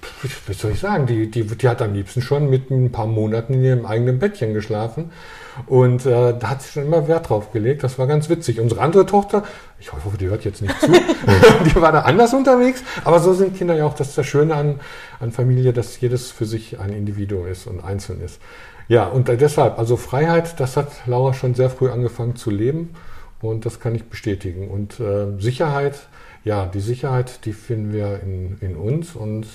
was 0.47 0.59
soll 0.59 0.71
ich 0.71 0.79
sagen, 0.79 1.07
die, 1.07 1.31
die, 1.31 1.43
die 1.43 1.69
hat 1.69 1.81
am 1.81 1.93
liebsten 1.93 2.21
schon 2.21 2.49
mit 2.49 2.69
ein 2.69 2.91
paar 2.91 3.07
Monaten 3.07 3.53
in 3.53 3.63
ihrem 3.63 3.85
eigenen 3.85 4.19
Bettchen 4.19 4.53
geschlafen. 4.53 5.11
Und 5.67 6.05
äh, 6.05 6.33
da 6.37 6.49
hat 6.49 6.61
sie 6.61 6.71
schon 6.71 6.85
immer 6.85 7.07
Wert 7.07 7.29
drauf 7.29 7.51
gelegt. 7.51 7.83
Das 7.83 7.99
war 7.99 8.07
ganz 8.07 8.29
witzig. 8.29 8.59
Unsere 8.59 8.81
andere 8.81 9.05
Tochter, 9.05 9.43
ich 9.79 9.91
hoffe, 9.91 10.17
die 10.17 10.27
hört 10.27 10.45
jetzt 10.45 10.61
nicht 10.61 10.79
zu, 10.79 10.87
die 11.65 11.75
war 11.75 11.91
da 11.91 12.01
anders 12.01 12.33
unterwegs. 12.33 12.83
Aber 13.03 13.19
so 13.19 13.33
sind 13.33 13.57
Kinder 13.57 13.75
ja 13.75 13.85
auch. 13.85 13.93
Das 13.93 14.09
ist 14.09 14.17
das 14.17 14.25
Schöne 14.25 14.55
an, 14.55 14.79
an 15.19 15.31
Familie, 15.31 15.73
dass 15.73 15.99
jedes 15.99 16.31
für 16.31 16.45
sich 16.45 16.79
ein 16.79 16.93
Individuum 16.93 17.47
ist 17.47 17.67
und 17.67 17.83
einzeln 17.83 18.21
ist. 18.21 18.39
Ja, 18.87 19.05
und 19.05 19.27
deshalb, 19.27 19.77
also 19.79 19.95
Freiheit, 19.95 20.59
das 20.59 20.75
hat 20.75 20.91
Laura 21.05 21.33
schon 21.33 21.55
sehr 21.55 21.69
früh 21.69 21.89
angefangen 21.89 22.35
zu 22.35 22.49
leben. 22.49 22.93
Und 23.41 23.65
das 23.65 23.79
kann 23.79 23.95
ich 23.95 24.05
bestätigen. 24.05 24.69
Und 24.69 24.99
äh, 24.99 25.39
Sicherheit, 25.39 26.07
ja, 26.43 26.65
die 26.65 26.79
Sicherheit, 26.79 27.45
die 27.45 27.53
finden 27.53 27.93
wir 27.93 28.21
in, 28.21 28.57
in 28.61 28.75
uns. 28.75 29.15
Und 29.15 29.47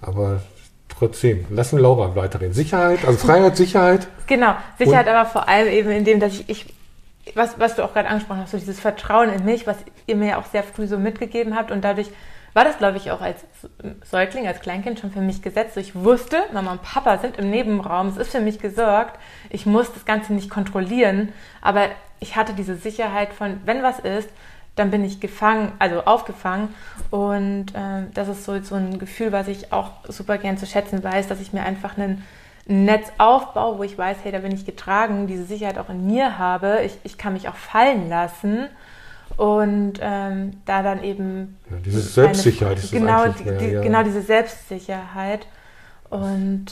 aber 0.00 0.42
trotzdem, 0.88 1.46
lassen 1.50 1.78
Laura 1.78 2.14
weiterreden. 2.16 2.54
Sicherheit, 2.54 3.04
also 3.04 3.18
Freiheit, 3.18 3.56
Sicherheit. 3.56 4.08
Genau, 4.26 4.54
Sicherheit 4.78 5.08
aber 5.08 5.28
vor 5.28 5.48
allem 5.48 5.68
eben 5.68 5.90
in 5.90 6.04
dem, 6.04 6.18
dass 6.18 6.32
ich, 6.32 6.48
ich 6.48 6.74
was, 7.34 7.58
was 7.58 7.76
du 7.76 7.84
auch 7.84 7.92
gerade 7.92 8.08
angesprochen 8.08 8.40
hast, 8.40 8.52
so 8.52 8.58
dieses 8.58 8.80
Vertrauen 8.80 9.30
in 9.30 9.44
mich, 9.44 9.66
was 9.66 9.76
ihr 10.06 10.16
mir 10.16 10.28
ja 10.30 10.38
auch 10.38 10.46
sehr 10.46 10.62
früh 10.62 10.86
so 10.86 10.98
mitgegeben 10.98 11.54
habt 11.54 11.70
und 11.70 11.82
dadurch 11.82 12.08
war 12.54 12.64
das, 12.64 12.78
glaube 12.78 12.98
ich, 12.98 13.10
auch 13.10 13.22
als 13.22 13.40
Säugling, 14.04 14.46
als 14.46 14.60
Kleinkind 14.60 14.98
schon 14.98 15.10
für 15.10 15.22
mich 15.22 15.40
gesetzt. 15.40 15.76
Ich 15.78 15.94
wusste, 15.94 16.42
Mama 16.52 16.72
und 16.72 16.82
Papa 16.82 17.18
sind 17.18 17.38
im 17.38 17.50
Nebenraum, 17.50 18.08
es 18.08 18.18
ist 18.18 18.30
für 18.30 18.40
mich 18.40 18.58
gesorgt. 18.58 19.18
Ich 19.48 19.64
muss 19.64 19.92
das 19.92 20.04
Ganze 20.04 20.34
nicht 20.34 20.50
kontrollieren, 20.50 21.32
aber 21.62 21.88
ich 22.20 22.36
hatte 22.36 22.52
diese 22.52 22.76
Sicherheit 22.76 23.32
von, 23.32 23.60
wenn 23.64 23.82
was 23.82 23.98
ist, 24.00 24.28
dann 24.74 24.90
bin 24.90 25.04
ich 25.04 25.20
gefangen, 25.20 25.72
also 25.78 26.04
aufgefangen. 26.04 26.74
Und 27.10 27.74
äh, 27.74 28.04
das 28.14 28.28
ist 28.28 28.44
so, 28.44 28.60
so 28.62 28.74
ein 28.74 28.98
Gefühl, 28.98 29.32
was 29.32 29.48
ich 29.48 29.72
auch 29.72 29.90
super 30.08 30.38
gern 30.38 30.56
zu 30.56 30.66
schätzen 30.66 31.04
weiß, 31.04 31.28
dass 31.28 31.40
ich 31.40 31.52
mir 31.52 31.62
einfach 31.62 31.98
einen, 31.98 32.24
ein 32.68 32.84
Netz 32.84 33.12
aufbaue, 33.18 33.78
wo 33.78 33.82
ich 33.82 33.98
weiß, 33.98 34.18
hey, 34.22 34.32
da 34.32 34.38
bin 34.38 34.52
ich 34.52 34.64
getragen, 34.64 35.26
diese 35.26 35.44
Sicherheit 35.44 35.78
auch 35.78 35.90
in 35.90 36.06
mir 36.06 36.38
habe. 36.38 36.80
Ich, 36.84 36.98
ich 37.04 37.18
kann 37.18 37.34
mich 37.34 37.48
auch 37.48 37.56
fallen 37.56 38.08
lassen. 38.08 38.68
Und 39.36 39.94
ähm, 40.00 40.60
da 40.66 40.82
dann 40.82 41.02
eben. 41.02 41.58
Ja, 41.70 41.76
diese 41.84 42.00
Selbstsicherheit 42.00 42.76
eine, 42.76 42.84
ist 42.84 42.92
genau, 42.92 43.28
die, 43.28 43.44
mehr, 43.44 43.72
ja. 43.72 43.80
genau 43.82 44.02
diese 44.02 44.22
Selbstsicherheit. 44.22 45.46
Und 46.08 46.66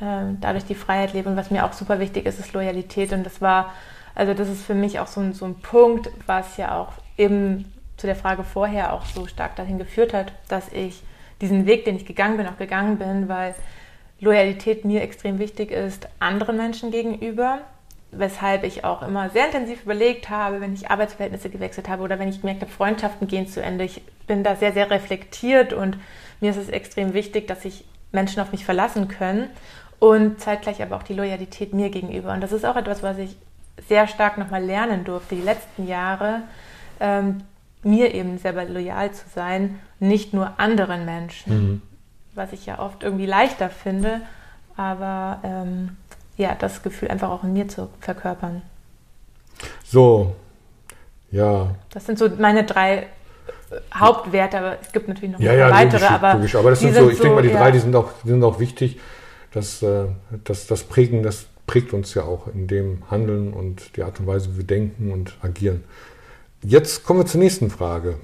äh, 0.00 0.34
dadurch 0.40 0.64
die 0.64 0.74
Freiheit 0.74 1.12
leben. 1.12 1.30
Und 1.30 1.36
was 1.36 1.50
mir 1.50 1.64
auch 1.64 1.72
super 1.72 1.98
wichtig 1.98 2.26
ist, 2.26 2.38
ist 2.38 2.52
Loyalität. 2.52 3.12
Und 3.12 3.24
das 3.24 3.40
war, 3.40 3.72
also 4.14 4.34
das 4.34 4.48
ist 4.48 4.62
für 4.64 4.74
mich 4.74 5.00
auch 5.00 5.06
so 5.06 5.20
ein, 5.20 5.32
so 5.32 5.44
ein 5.44 5.54
Punkt, 5.54 6.10
was 6.26 6.56
ja 6.56 6.76
auch 6.76 6.92
eben 7.16 7.72
zu 7.96 8.06
der 8.06 8.16
Frage 8.16 8.44
vorher 8.44 8.92
auch 8.92 9.04
so 9.04 9.26
stark 9.26 9.56
dahin 9.56 9.78
geführt 9.78 10.12
hat, 10.12 10.32
dass 10.48 10.72
ich 10.72 11.02
diesen 11.40 11.66
Weg, 11.66 11.84
den 11.84 11.96
ich 11.96 12.06
gegangen 12.06 12.36
bin, 12.36 12.46
auch 12.46 12.56
gegangen 12.56 12.98
bin, 12.98 13.28
weil 13.28 13.54
Loyalität 14.20 14.84
mir 14.84 15.02
extrem 15.02 15.38
wichtig 15.38 15.72
ist 15.72 16.08
anderen 16.20 16.56
Menschen 16.56 16.90
gegenüber, 16.92 17.58
weshalb 18.12 18.62
ich 18.62 18.84
auch 18.84 19.02
immer 19.02 19.30
sehr 19.30 19.46
intensiv 19.46 19.82
überlegt 19.82 20.30
habe, 20.30 20.60
wenn 20.60 20.74
ich 20.74 20.90
Arbeitsverhältnisse 20.90 21.50
gewechselt 21.50 21.88
habe 21.88 22.02
oder 22.02 22.18
wenn 22.18 22.28
ich 22.28 22.40
gemerkt 22.40 22.62
habe, 22.62 22.70
Freundschaften 22.70 23.26
gehen 23.26 23.48
zu 23.48 23.60
Ende. 23.60 23.84
Ich 23.84 24.02
bin 24.26 24.44
da 24.44 24.54
sehr, 24.54 24.72
sehr 24.72 24.90
reflektiert 24.90 25.72
und 25.72 25.98
mir 26.40 26.50
ist 26.50 26.56
es 26.56 26.68
extrem 26.68 27.14
wichtig, 27.14 27.48
dass 27.48 27.62
sich 27.62 27.84
Menschen 28.12 28.40
auf 28.40 28.52
mich 28.52 28.64
verlassen 28.64 29.08
können 29.08 29.48
und 29.98 30.40
zeitgleich 30.40 30.82
aber 30.82 30.96
auch 30.96 31.02
die 31.02 31.14
Loyalität 31.14 31.72
mir 31.72 31.90
gegenüber. 31.90 32.32
Und 32.32 32.42
das 32.42 32.52
ist 32.52 32.64
auch 32.64 32.76
etwas, 32.76 33.02
was 33.02 33.18
ich 33.18 33.36
sehr 33.88 34.06
stark 34.06 34.38
nochmal 34.38 34.62
lernen 34.62 35.04
durfte, 35.04 35.34
die 35.34 35.42
letzten 35.42 35.88
Jahre, 35.88 36.42
ähm, 37.02 37.42
mir 37.82 38.14
eben 38.14 38.38
selber 38.38 38.64
loyal 38.64 39.12
zu 39.12 39.24
sein, 39.34 39.78
nicht 39.98 40.32
nur 40.32 40.58
anderen 40.58 41.04
Menschen, 41.04 41.52
mhm. 41.52 41.82
was 42.34 42.52
ich 42.52 42.64
ja 42.64 42.78
oft 42.78 43.02
irgendwie 43.02 43.26
leichter 43.26 43.68
finde, 43.68 44.20
aber 44.76 45.40
ähm, 45.42 45.96
ja, 46.36 46.54
das 46.58 46.82
Gefühl 46.82 47.08
einfach 47.08 47.28
auch 47.28 47.44
in 47.44 47.52
mir 47.52 47.68
zu 47.68 47.88
verkörpern. 48.00 48.62
So, 49.84 50.34
ja. 51.30 51.74
Das 51.90 52.06
sind 52.06 52.18
so 52.18 52.28
meine 52.38 52.64
drei 52.64 52.98
äh, 52.98 53.04
Hauptwerte, 53.94 54.58
aber 54.58 54.78
es 54.80 54.92
gibt 54.92 55.08
natürlich 55.08 55.32
noch 55.32 55.40
ja, 55.40 55.52
ja, 55.52 55.70
weitere. 55.70 56.00
Logisch, 56.00 56.10
aber, 56.10 56.34
logisch. 56.34 56.54
aber 56.54 56.70
das 56.70 56.80
sind 56.80 56.94
so, 56.94 57.10
ich 57.10 57.16
so, 57.16 57.24
denke 57.24 57.36
mal, 57.36 57.42
die 57.42 57.50
ja. 57.50 57.58
drei, 57.58 57.70
die 57.72 57.80
sind 57.80 57.94
auch, 57.96 58.10
die 58.24 58.28
sind 58.28 58.44
auch 58.44 58.58
wichtig. 58.60 59.00
Das, 59.52 59.82
äh, 59.82 60.06
das, 60.44 60.66
das 60.66 60.84
Prägen, 60.84 61.22
das 61.22 61.46
prägt 61.66 61.92
uns 61.92 62.14
ja 62.14 62.22
auch 62.22 62.46
in 62.48 62.66
dem 62.68 63.02
Handeln 63.10 63.52
und 63.52 63.96
die 63.96 64.02
Art 64.02 64.20
und 64.20 64.26
Weise, 64.26 64.52
wie 64.52 64.58
wir 64.58 64.66
denken 64.66 65.12
und 65.12 65.34
agieren. 65.42 65.84
Jetzt 66.64 67.04
kommen 67.04 67.20
wir 67.20 67.26
zur 67.26 67.40
nächsten 67.40 67.70
Frage. 67.70 68.16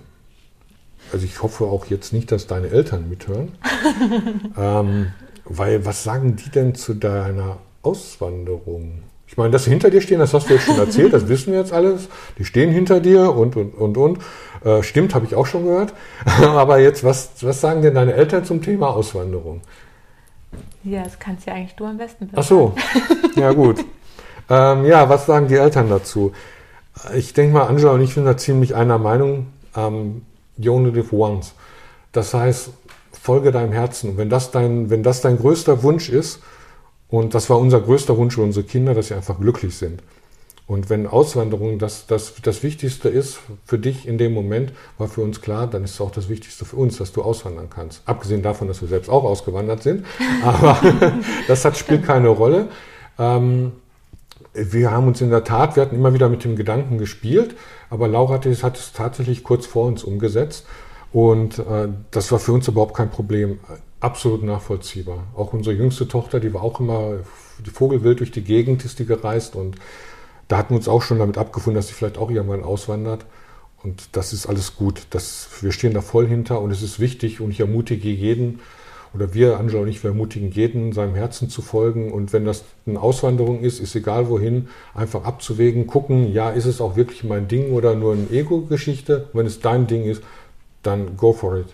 Also 1.13 1.25
ich 1.25 1.43
hoffe 1.43 1.65
auch 1.65 1.87
jetzt 1.87 2.13
nicht, 2.13 2.31
dass 2.31 2.47
deine 2.47 2.69
Eltern 2.69 3.09
mithören. 3.09 3.53
ähm, 4.59 5.13
weil 5.45 5.85
was 5.85 6.05
sagen 6.05 6.37
die 6.37 6.51
denn 6.51 6.75
zu 6.75 6.95
deiner 6.95 7.59
Auswanderung? 7.83 9.03
Ich 9.27 9.37
meine, 9.37 9.51
dass 9.51 9.65
sie 9.65 9.71
hinter 9.71 9.91
dir 9.91 10.01
stehen, 10.01 10.21
das 10.21 10.33
hast 10.35 10.49
du 10.49 10.55
jetzt 10.55 10.67
schon 10.67 10.79
erzählt, 10.79 11.13
das 11.13 11.29
wissen 11.29 11.53
wir 11.53 11.61
jetzt 11.61 11.73
alles. 11.73 12.09
Die 12.39 12.45
stehen 12.45 12.71
hinter 12.71 13.01
dir 13.01 13.35
und, 13.35 13.57
und, 13.57 13.75
und, 13.75 13.97
und. 13.97 14.19
Äh, 14.65 14.83
stimmt, 14.83 15.15
habe 15.15 15.27
ich 15.27 15.35
auch 15.35 15.47
schon 15.47 15.65
gehört. 15.65 15.93
Aber 16.43 16.79
jetzt, 16.79 17.05
was, 17.05 17.31
was 17.43 17.61
sagen 17.61 17.83
denn 17.83 17.95
deine 17.95 18.15
Eltern 18.15 18.45
zum 18.45 18.63
Thema 18.63 18.89
Auswanderung? 18.89 19.63
Ja, 20.85 21.03
das 21.03 21.19
kannst 21.19 21.47
ja 21.47 21.55
eigentlich 21.55 21.75
du 21.75 21.85
am 21.85 21.99
besten. 21.99 22.31
Ach 22.35 22.43
so, 22.43 22.75
ja 23.37 23.53
gut. 23.53 23.85
ähm, 24.49 24.85
ja, 24.87 25.09
was 25.09 25.27
sagen 25.27 25.49
die 25.49 25.57
Eltern 25.57 25.91
dazu? 25.91 26.33
Ich 27.15 27.33
denke 27.33 27.55
mal, 27.55 27.67
Angela 27.67 27.93
und 27.93 28.01
ich 28.01 28.15
sind 28.15 28.25
da 28.25 28.37
ziemlich 28.37 28.75
einer 28.75 28.99
Meinung. 28.99 29.47
Ähm, 29.77 30.23
you 30.57 30.73
only 30.73 30.91
live 30.91 31.13
once. 31.13 31.55
Das 32.13 32.35
heißt, 32.35 32.71
folge 33.13 33.53
deinem 33.53 33.73
Herzen. 33.73 34.17
wenn 34.17 34.31
das 34.31 34.51
dein, 34.51 34.91
wenn 34.91 35.03
das 35.03 35.21
dein 35.21 35.39
größter 35.39 35.83
Wunsch 35.83 36.09
ist, 36.09 36.41
und 37.11 37.35
das 37.35 37.49
war 37.49 37.59
unser 37.59 37.81
größter 37.81 38.17
Wunsch 38.17 38.35
für 38.35 38.43
unsere 38.43 38.67
Kinder, 38.67 38.95
dass 38.95 39.09
sie 39.09 39.15
einfach 39.15 39.39
glücklich 39.39 39.77
sind. 39.77 40.03
Und 40.67 40.91
wenn 40.91 41.07
Auswanderung 41.07 41.79
das, 41.79 42.07
das, 42.07 42.35
das 42.43 42.63
Wichtigste 42.63 43.09
ist 43.09 43.39
für 43.65 43.79
dich 43.79 44.07
in 44.07 44.19
dem 44.19 44.35
Moment, 44.35 44.75
war 44.99 45.09
für 45.09 45.23
uns 45.23 45.41
klar, 45.41 45.67
dann 45.67 45.83
ist 45.83 45.95
es 45.95 46.01
auch 46.03 46.11
das 46.11 46.29
Wichtigste 46.29 46.67
für 46.67 46.77
uns, 46.77 46.99
dass 46.99 47.13
du 47.13 47.23
auswandern 47.23 47.71
kannst. 47.71 48.03
Abgesehen 48.05 48.43
davon, 48.43 48.69
dass 48.69 48.83
wir 48.83 48.89
selbst 48.89 49.09
auch 49.09 49.25
ausgewandert 49.25 49.83
sind. 49.83 50.05
Aber 50.45 50.79
das 51.49 51.65
hat, 51.65 51.79
spielt 51.79 52.05
keine 52.05 52.29
Rolle. 52.29 52.69
Ähm, 53.19 53.73
wir 54.59 54.91
haben 54.91 55.07
uns 55.07 55.21
in 55.21 55.31
der 55.31 55.45
Tat, 55.45 55.77
wir 55.77 55.83
hatten 55.83 55.97
immer 55.97 56.15
wieder 56.15 56.29
mit 56.29 56.45
dem 56.45 56.57
Gedanken 56.57 56.99
gespielt, 56.99 57.57
aber 57.91 58.09
Laura 58.09 58.35
hat 58.35 58.47
es, 58.47 58.93
tatsächlich 58.93 59.45
kurz 59.45 59.67
vor 59.67 59.87
uns 59.87 60.05
umgesetzt. 60.05 60.67
Und 61.13 61.59
äh, 61.59 61.89
das 62.11 62.31
war 62.33 62.39
für 62.39 62.53
uns 62.53 62.69
überhaupt 62.69 62.95
kein 62.95 63.11
Problem. 63.11 63.59
Absolut 64.01 64.43
nachvollziehbar. 64.43 65.25
Auch 65.35 65.53
unsere 65.53 65.75
jüngste 65.75 66.07
Tochter, 66.07 66.39
die 66.39 66.53
war 66.53 66.63
auch 66.63 66.81
immer 66.81 67.15
die 67.65 67.71
Vogelwild 67.71 68.21
durch 68.21 68.31
die 68.31 68.45
Gegend, 68.45 68.85
ist 68.85 68.99
die 68.99 69.07
gereist. 69.07 69.57
Und 69.57 69.77
da 70.49 70.59
hatten 70.59 70.71
wir 70.71 70.77
uns 70.77 70.89
auch 70.89 71.03
schon 71.03 71.19
damit 71.19 71.39
abgefunden, 71.39 71.77
dass 71.77 71.89
sie 71.89 71.95
vielleicht 71.95 72.19
auch 72.19 72.31
irgendwann 72.31 72.63
auswandert. 72.63 73.25
Und 73.83 74.17
das 74.17 74.33
ist 74.33 74.47
alles 74.47 74.77
gut. 74.77 75.07
Das, 75.11 75.49
wir 75.61 75.73
stehen 75.73 75.95
da 75.95 76.01
voll 76.01 76.27
hinter 76.27 76.61
und 76.61 76.71
es 76.71 76.83
ist 76.83 77.01
wichtig 77.01 77.41
und 77.41 77.51
ich 77.51 77.61
ermutige 77.61 78.09
jeden, 78.09 78.61
oder 79.15 79.35
wir, 79.35 79.59
Angela 79.59 79.81
und 79.83 79.89
ich, 79.89 80.03
wir 80.03 80.11
ermutigen 80.11 80.51
jeden, 80.51 80.93
seinem 80.93 81.15
Herzen 81.15 81.49
zu 81.49 81.63
folgen. 81.63 82.13
Und 82.13 82.33
wenn 82.33 82.45
das 82.45 82.65
eine 82.87 83.01
Auswanderung 83.01 83.61
ist, 83.61 83.81
ist 83.81 83.95
egal 83.95 84.29
wohin, 84.29 84.69
einfach 84.95 85.25
abzuwägen, 85.25 85.87
gucken, 85.87 86.33
ja, 86.33 86.51
ist 86.51 86.67
es 86.67 86.81
auch 86.81 86.97
wirklich 86.97 87.25
mein 87.25 87.49
Ding 87.49 87.73
oder 87.73 87.95
nur 87.95 88.13
eine 88.13 88.31
Ego-Geschichte? 88.31 89.29
Wenn 89.33 89.47
es 89.47 89.61
dein 89.61 89.87
Ding 89.87 90.05
ist, 90.05 90.23
dann 90.83 91.17
go 91.17 91.33
for 91.33 91.59
it. 91.59 91.69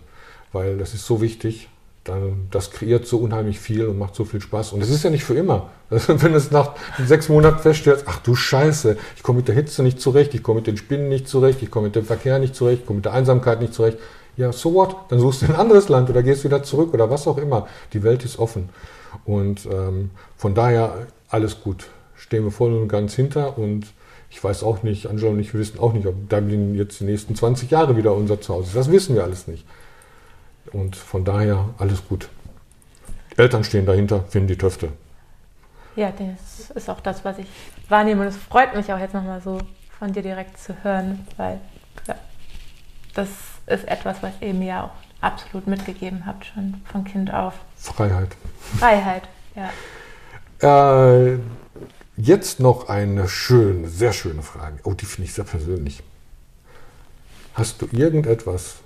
Weil 0.52 0.78
das 0.78 0.94
ist 0.94 1.06
so 1.06 1.20
wichtig. 1.20 1.68
Dann, 2.04 2.48
das 2.50 2.70
kreiert 2.70 3.06
so 3.06 3.16
unheimlich 3.16 3.58
viel 3.58 3.86
und 3.86 3.98
macht 3.98 4.14
so 4.14 4.26
viel 4.26 4.40
Spaß. 4.40 4.74
Und 4.74 4.82
es 4.82 4.90
ist 4.90 5.04
ja 5.04 5.10
nicht 5.10 5.24
für 5.24 5.34
immer. 5.34 5.70
Also 5.90 6.20
wenn 6.22 6.34
es 6.34 6.50
nach 6.50 6.72
sechs 7.06 7.28
Monaten 7.28 7.60
feststellt, 7.60 8.04
ach 8.06 8.18
du 8.18 8.34
Scheiße, 8.34 8.96
ich 9.16 9.22
komme 9.22 9.38
mit 9.38 9.48
der 9.48 9.54
Hitze 9.54 9.82
nicht 9.82 10.00
zurecht, 10.00 10.34
ich 10.34 10.42
komme 10.42 10.58
mit 10.58 10.66
den 10.66 10.76
Spinnen 10.76 11.08
nicht 11.08 11.28
zurecht, 11.28 11.62
ich 11.62 11.70
komme 11.70 11.86
mit 11.86 11.94
dem 11.94 12.04
Verkehr 12.04 12.38
nicht 12.40 12.56
zurecht, 12.56 12.80
ich 12.80 12.86
komme 12.86 12.96
mit 12.96 13.04
der 13.04 13.12
Einsamkeit 13.12 13.60
nicht 13.60 13.74
zurecht, 13.74 13.98
ja, 14.36 14.52
so 14.52 14.74
what? 14.74 14.96
Dann 15.08 15.20
suchst 15.20 15.42
du 15.42 15.46
ein 15.46 15.54
anderes 15.54 15.88
Land 15.88 16.10
oder 16.10 16.22
gehst 16.22 16.44
wieder 16.44 16.62
zurück 16.62 16.92
oder 16.92 17.10
was 17.10 17.26
auch 17.26 17.38
immer. 17.38 17.68
Die 17.92 18.02
Welt 18.02 18.24
ist 18.24 18.38
offen. 18.38 18.68
Und 19.24 19.66
ähm, 19.66 20.10
von 20.36 20.54
daher 20.54 21.06
alles 21.28 21.60
gut. 21.60 21.86
Stehen 22.16 22.44
wir 22.44 22.50
voll 22.50 22.72
und 22.74 22.88
ganz 22.88 23.14
hinter 23.14 23.58
und 23.58 23.86
ich 24.30 24.42
weiß 24.42 24.64
auch 24.64 24.82
nicht, 24.82 25.06
Angela 25.06 25.30
und 25.30 25.38
ich, 25.38 25.52
wir 25.52 25.60
wissen 25.60 25.78
auch 25.78 25.92
nicht, 25.92 26.06
ob 26.06 26.28
Dublin 26.28 26.74
jetzt 26.74 26.98
die 26.98 27.04
nächsten 27.04 27.36
20 27.36 27.70
Jahre 27.70 27.96
wieder 27.96 28.14
unser 28.14 28.40
Zuhause 28.40 28.68
ist. 28.68 28.76
Das 28.76 28.90
wissen 28.90 29.14
wir 29.14 29.22
alles 29.22 29.46
nicht. 29.46 29.64
Und 30.72 30.96
von 30.96 31.24
daher 31.24 31.68
alles 31.78 32.06
gut. 32.08 32.28
Eltern 33.36 33.62
stehen 33.62 33.86
dahinter, 33.86 34.24
finden 34.28 34.48
die 34.48 34.58
Töfte. 34.58 34.88
Ja, 35.94 36.12
das 36.12 36.70
ist 36.70 36.90
auch 36.90 37.00
das, 37.00 37.24
was 37.24 37.38
ich 37.38 37.46
wahrnehme. 37.88 38.22
Und 38.22 38.28
es 38.28 38.36
freut 38.36 38.74
mich 38.74 38.92
auch 38.92 38.98
jetzt 38.98 39.14
nochmal 39.14 39.40
so 39.40 39.58
von 39.98 40.12
dir 40.12 40.22
direkt 40.22 40.58
zu 40.58 40.82
hören, 40.82 41.26
weil 41.36 41.60
ja, 42.08 42.16
das 43.14 43.28
ist 43.66 43.86
etwas, 43.88 44.22
was 44.22 44.32
ihr 44.40 44.54
mir 44.54 44.84
auch 44.84 44.90
absolut 45.20 45.66
mitgegeben 45.66 46.26
habt, 46.26 46.46
schon 46.46 46.82
von 46.84 47.04
Kind 47.04 47.32
auf. 47.32 47.54
Freiheit. 47.76 48.36
Freiheit, 48.78 49.22
ja. 49.54 49.70
Äh, 50.60 51.38
jetzt 52.16 52.60
noch 52.60 52.88
eine 52.88 53.28
schöne, 53.28 53.88
sehr 53.88 54.12
schöne 54.12 54.42
Frage. 54.42 54.78
Oh, 54.84 54.92
die 54.92 55.06
finde 55.06 55.28
ich 55.28 55.34
sehr 55.34 55.44
persönlich. 55.44 56.02
Hast 57.54 57.80
du 57.80 57.88
irgendetwas 57.92 58.76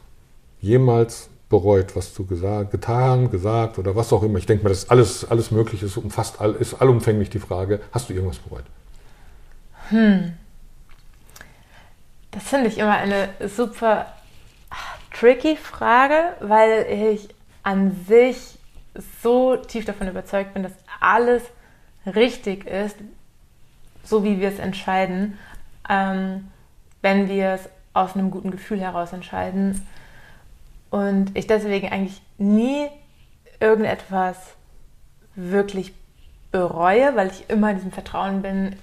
jemals 0.60 1.28
bereut, 1.48 1.96
was 1.96 2.12
du 2.14 2.26
gesagt, 2.26 2.70
getan, 2.70 3.30
gesagt 3.30 3.78
oder 3.78 3.96
was 3.96 4.12
auch 4.12 4.22
immer. 4.22 4.38
Ich 4.38 4.46
denke 4.46 4.64
mal, 4.64 4.70
das 4.70 4.84
ist 4.84 4.90
alles, 4.90 5.30
alles 5.30 5.50
möglich, 5.50 5.82
ist 5.82 5.96
umfasst, 5.96 6.40
all, 6.40 6.54
ist 6.54 6.74
allumfänglich 6.74 7.30
die 7.30 7.38
Frage, 7.38 7.80
hast 7.92 8.08
du 8.08 8.12
irgendwas 8.12 8.38
bereut? 8.38 8.64
Hm. 9.88 10.34
Das 12.30 12.42
finde 12.42 12.68
ich 12.68 12.76
immer 12.76 12.96
eine 12.96 13.30
super 13.48 14.06
tricky 15.18 15.56
Frage, 15.56 16.36
weil 16.40 16.86
ich 16.90 17.28
an 17.62 17.96
sich 18.06 18.58
so 19.22 19.56
tief 19.56 19.84
davon 19.84 20.08
überzeugt 20.08 20.54
bin, 20.54 20.62
dass 20.62 20.72
alles 21.00 21.42
richtig 22.06 22.66
ist, 22.66 22.96
so 24.04 24.24
wie 24.24 24.40
wir 24.40 24.48
es 24.48 24.58
entscheiden, 24.58 25.38
ähm, 25.88 26.48
wenn 27.02 27.28
wir 27.28 27.50
es 27.50 27.68
aus 27.94 28.14
einem 28.14 28.30
guten 28.30 28.50
Gefühl 28.50 28.80
heraus 28.80 29.12
entscheiden. 29.12 29.86
Und 30.90 31.36
ich 31.36 31.46
deswegen 31.46 31.88
eigentlich 31.88 32.22
nie 32.38 32.86
irgendetwas 33.60 34.36
wirklich 35.34 35.92
bereue, 36.50 37.14
weil 37.16 37.28
ich 37.28 37.50
immer 37.50 37.70
in 37.70 37.76
diesem 37.76 37.92
Vertrauen 37.92 38.42
bin, 38.42 38.76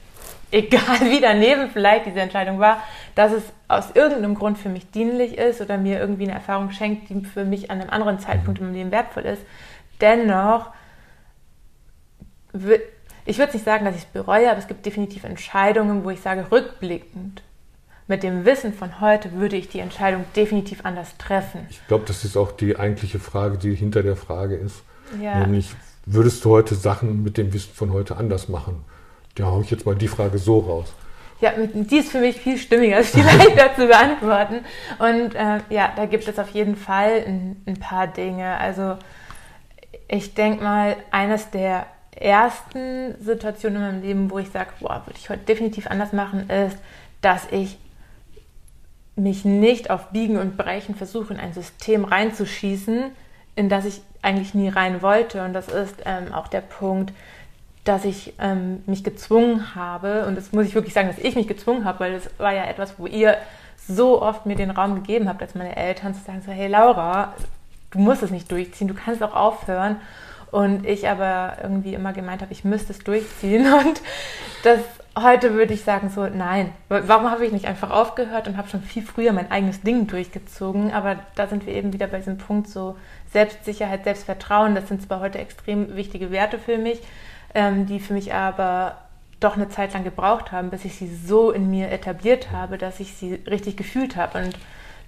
egal 0.55 1.01
wie 1.01 1.19
daneben 1.19 1.69
vielleicht 1.69 2.05
diese 2.05 2.21
Entscheidung 2.21 2.59
war, 2.59 2.81
dass 3.13 3.33
es 3.33 3.43
aus 3.67 3.91
irgendeinem 3.93 4.35
Grund 4.35 4.57
für 4.57 4.69
mich 4.69 4.89
dienlich 4.89 5.37
ist 5.37 5.59
oder 5.59 5.77
mir 5.77 5.99
irgendwie 5.99 6.23
eine 6.23 6.33
Erfahrung 6.33 6.71
schenkt, 6.71 7.09
die 7.09 7.25
für 7.25 7.43
mich 7.43 7.69
an 7.69 7.81
einem 7.81 7.89
anderen 7.89 8.19
Zeitpunkt 8.19 8.61
im 8.61 8.73
Leben 8.73 8.91
wertvoll 8.91 9.23
ist. 9.23 9.41
Dennoch, 9.99 10.71
ich 13.25 13.37
würde 13.37 13.53
nicht 13.53 13.65
sagen, 13.65 13.85
dass 13.85 13.95
ich 13.95 14.03
es 14.03 14.07
bereue, 14.07 14.49
aber 14.49 14.59
es 14.59 14.67
gibt 14.67 14.85
definitiv 14.85 15.25
Entscheidungen, 15.25 16.05
wo 16.05 16.09
ich 16.09 16.21
sage, 16.21 16.49
rückblickend, 16.51 17.43
mit 18.07 18.23
dem 18.23 18.45
Wissen 18.45 18.71
von 18.71 19.01
heute 19.01 19.33
würde 19.33 19.57
ich 19.57 19.67
die 19.67 19.79
Entscheidung 19.79 20.25
definitiv 20.35 20.85
anders 20.85 21.17
treffen. 21.17 21.65
Ich 21.69 21.85
glaube, 21.87 22.05
das 22.07 22.23
ist 22.23 22.37
auch 22.37 22.51
die 22.51 22.77
eigentliche 22.77 23.19
Frage, 23.19 23.57
die 23.57 23.73
hinter 23.73 24.03
der 24.03 24.15
Frage 24.15 24.55
ist. 24.55 24.83
Ja. 25.19 25.39
Nämlich, 25.39 25.73
würdest 26.05 26.45
du 26.45 26.51
heute 26.51 26.75
Sachen 26.75 27.23
mit 27.23 27.37
dem 27.37 27.51
Wissen 27.51 27.73
von 27.73 27.91
heute 27.91 28.15
anders 28.15 28.47
machen? 28.47 28.85
Da 29.35 29.45
haue 29.45 29.63
ich 29.63 29.71
jetzt 29.71 29.85
mal 29.85 29.95
die 29.95 30.07
Frage 30.07 30.37
so 30.37 30.59
raus. 30.59 30.93
Ja, 31.41 31.51
die 31.57 31.97
ist 31.97 32.11
für 32.11 32.19
mich 32.19 32.37
viel 32.37 32.57
stimmiger, 32.57 33.03
viel 33.03 33.23
leichter 33.23 33.75
zu 33.75 33.87
beantworten. 33.87 34.61
Und 34.99 35.35
äh, 35.35 35.59
ja, 35.69 35.91
da 35.95 36.05
gibt 36.05 36.27
es 36.27 36.39
auf 36.39 36.49
jeden 36.49 36.75
Fall 36.75 37.23
ein, 37.27 37.61
ein 37.65 37.77
paar 37.77 38.07
Dinge. 38.07 38.57
Also 38.57 38.97
ich 40.07 40.33
denke 40.33 40.63
mal, 40.63 40.95
eines 41.11 41.49
der 41.49 41.87
ersten 42.15 43.15
Situationen 43.21 43.77
in 43.77 43.87
meinem 43.87 44.01
Leben, 44.01 44.31
wo 44.31 44.39
ich 44.39 44.49
sage, 44.49 44.69
boah, 44.79 45.03
würde 45.05 45.19
ich 45.19 45.29
heute 45.29 45.43
definitiv 45.43 45.87
anders 45.87 46.13
machen, 46.13 46.49
ist, 46.49 46.77
dass 47.21 47.47
ich 47.51 47.77
mich 49.17 49.43
nicht 49.43 49.89
auf 49.89 50.11
Biegen 50.11 50.37
und 50.37 50.57
Brechen 50.57 50.95
versuche, 50.95 51.33
in 51.33 51.39
ein 51.39 51.53
System 51.53 52.05
reinzuschießen, 52.05 53.11
in 53.55 53.69
das 53.69 53.85
ich 53.85 54.01
eigentlich 54.21 54.53
nie 54.53 54.69
rein 54.69 55.01
wollte. 55.01 55.43
Und 55.43 55.53
das 55.53 55.67
ist 55.67 55.95
ähm, 56.05 56.33
auch 56.33 56.47
der 56.47 56.61
Punkt, 56.61 57.13
dass 57.85 58.03
ich 58.03 58.33
ähm, 58.39 58.83
mich 58.85 59.03
gezwungen 59.03 59.75
habe, 59.75 60.25
und 60.25 60.35
das 60.35 60.51
muss 60.51 60.65
ich 60.65 60.75
wirklich 60.75 60.93
sagen, 60.93 61.07
dass 61.07 61.19
ich 61.19 61.35
mich 61.35 61.47
gezwungen 61.47 61.85
habe, 61.85 62.01
weil 62.01 62.13
das 62.13 62.29
war 62.37 62.53
ja 62.53 62.65
etwas, 62.65 62.99
wo 62.99 63.07
ihr 63.07 63.37
so 63.87 64.21
oft 64.21 64.45
mir 64.45 64.55
den 64.55 64.71
Raum 64.71 64.95
gegeben 64.95 65.29
habt, 65.29 65.41
als 65.41 65.55
meine 65.55 65.75
Eltern 65.75 66.13
zu 66.13 66.23
sagen, 66.23 66.41
so, 66.43 66.51
hey 66.51 66.67
Laura, 66.67 67.33
du 67.91 67.99
musst 67.99 68.23
es 68.23 68.31
nicht 68.31 68.51
durchziehen, 68.51 68.87
du 68.87 68.95
kannst 68.95 69.23
auch 69.23 69.35
aufhören. 69.35 69.97
Und 70.51 70.85
ich 70.85 71.07
aber 71.07 71.57
irgendwie 71.61 71.93
immer 71.93 72.13
gemeint 72.13 72.41
habe, 72.41 72.53
ich 72.53 72.63
müsste 72.63 72.93
es 72.93 72.99
durchziehen. 72.99 73.71
Und 73.73 74.01
das 74.63 74.79
heute 75.17 75.53
würde 75.53 75.73
ich 75.73 75.83
sagen, 75.83 76.09
so, 76.09 76.27
nein. 76.27 76.71
Warum 76.89 77.29
habe 77.29 77.45
ich 77.45 77.51
nicht 77.51 77.65
einfach 77.65 77.89
aufgehört 77.89 78.47
und 78.47 78.57
habe 78.57 78.69
schon 78.69 78.81
viel 78.81 79.03
früher 79.03 79.31
mein 79.31 79.51
eigenes 79.51 79.81
Ding 79.81 80.07
durchgezogen? 80.07 80.91
Aber 80.91 81.17
da 81.35 81.47
sind 81.47 81.65
wir 81.65 81.73
eben 81.73 81.93
wieder 81.93 82.07
bei 82.07 82.17
diesem 82.17 82.37
Punkt 82.37 82.69
so 82.69 82.97
Selbstsicherheit, 83.31 84.03
Selbstvertrauen. 84.03 84.75
Das 84.75 84.87
sind 84.87 85.01
zwar 85.01 85.19
heute 85.19 85.39
extrem 85.39 85.95
wichtige 85.95 86.31
Werte 86.31 86.59
für 86.59 86.77
mich, 86.77 87.01
ähm, 87.55 87.87
die 87.87 87.99
für 87.99 88.13
mich 88.13 88.33
aber 88.33 88.97
doch 89.39 89.55
eine 89.55 89.69
Zeit 89.69 89.93
lang 89.93 90.03
gebraucht 90.03 90.51
haben, 90.51 90.69
bis 90.69 90.85
ich 90.85 90.95
sie 90.95 91.13
so 91.13 91.51
in 91.51 91.69
mir 91.69 91.91
etabliert 91.91 92.51
habe, 92.51 92.77
dass 92.77 92.99
ich 92.99 93.15
sie 93.15 93.35
richtig 93.49 93.77
gefühlt 93.77 94.15
habe. 94.15 94.39
Und 94.39 94.57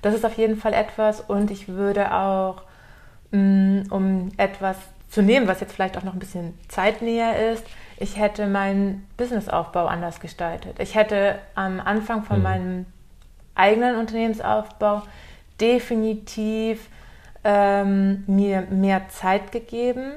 das 0.02 0.16
ist 0.16 0.26
auf 0.26 0.38
jeden 0.38 0.58
Fall 0.58 0.74
etwas. 0.74 1.22
Und 1.22 1.52
ich 1.52 1.68
würde 1.68 2.14
auch, 2.14 2.64
mh, 3.32 3.40
mm, 3.40 3.84
um 3.92 4.32
etwas 4.38 4.78
zu 5.10 5.22
nehmen, 5.22 5.48
was 5.48 5.60
jetzt 5.60 5.74
vielleicht 5.74 5.98
auch 5.98 6.04
noch 6.04 6.14
ein 6.14 6.20
bisschen 6.20 6.58
zeitnäher 6.68 7.52
ist, 7.52 7.66
ich 7.98 8.18
hätte 8.18 8.48
meinen 8.48 9.08
Businessaufbau 9.18 9.86
anders 9.88 10.20
gestaltet. 10.20 10.80
Ich 10.80 10.96
hätte 10.96 11.40
am 11.56 11.80
Anfang 11.80 12.24
von 12.24 12.38
mhm. 12.38 12.44
meinem 12.44 12.86
eigenen 13.56 13.96
Unternehmensaufbau 13.96 15.02
definitiv 15.60 16.90
ähm, 17.44 18.24
mir 18.28 18.68
mehr 18.70 19.10
Zeit 19.10 19.52
gegeben 19.52 20.14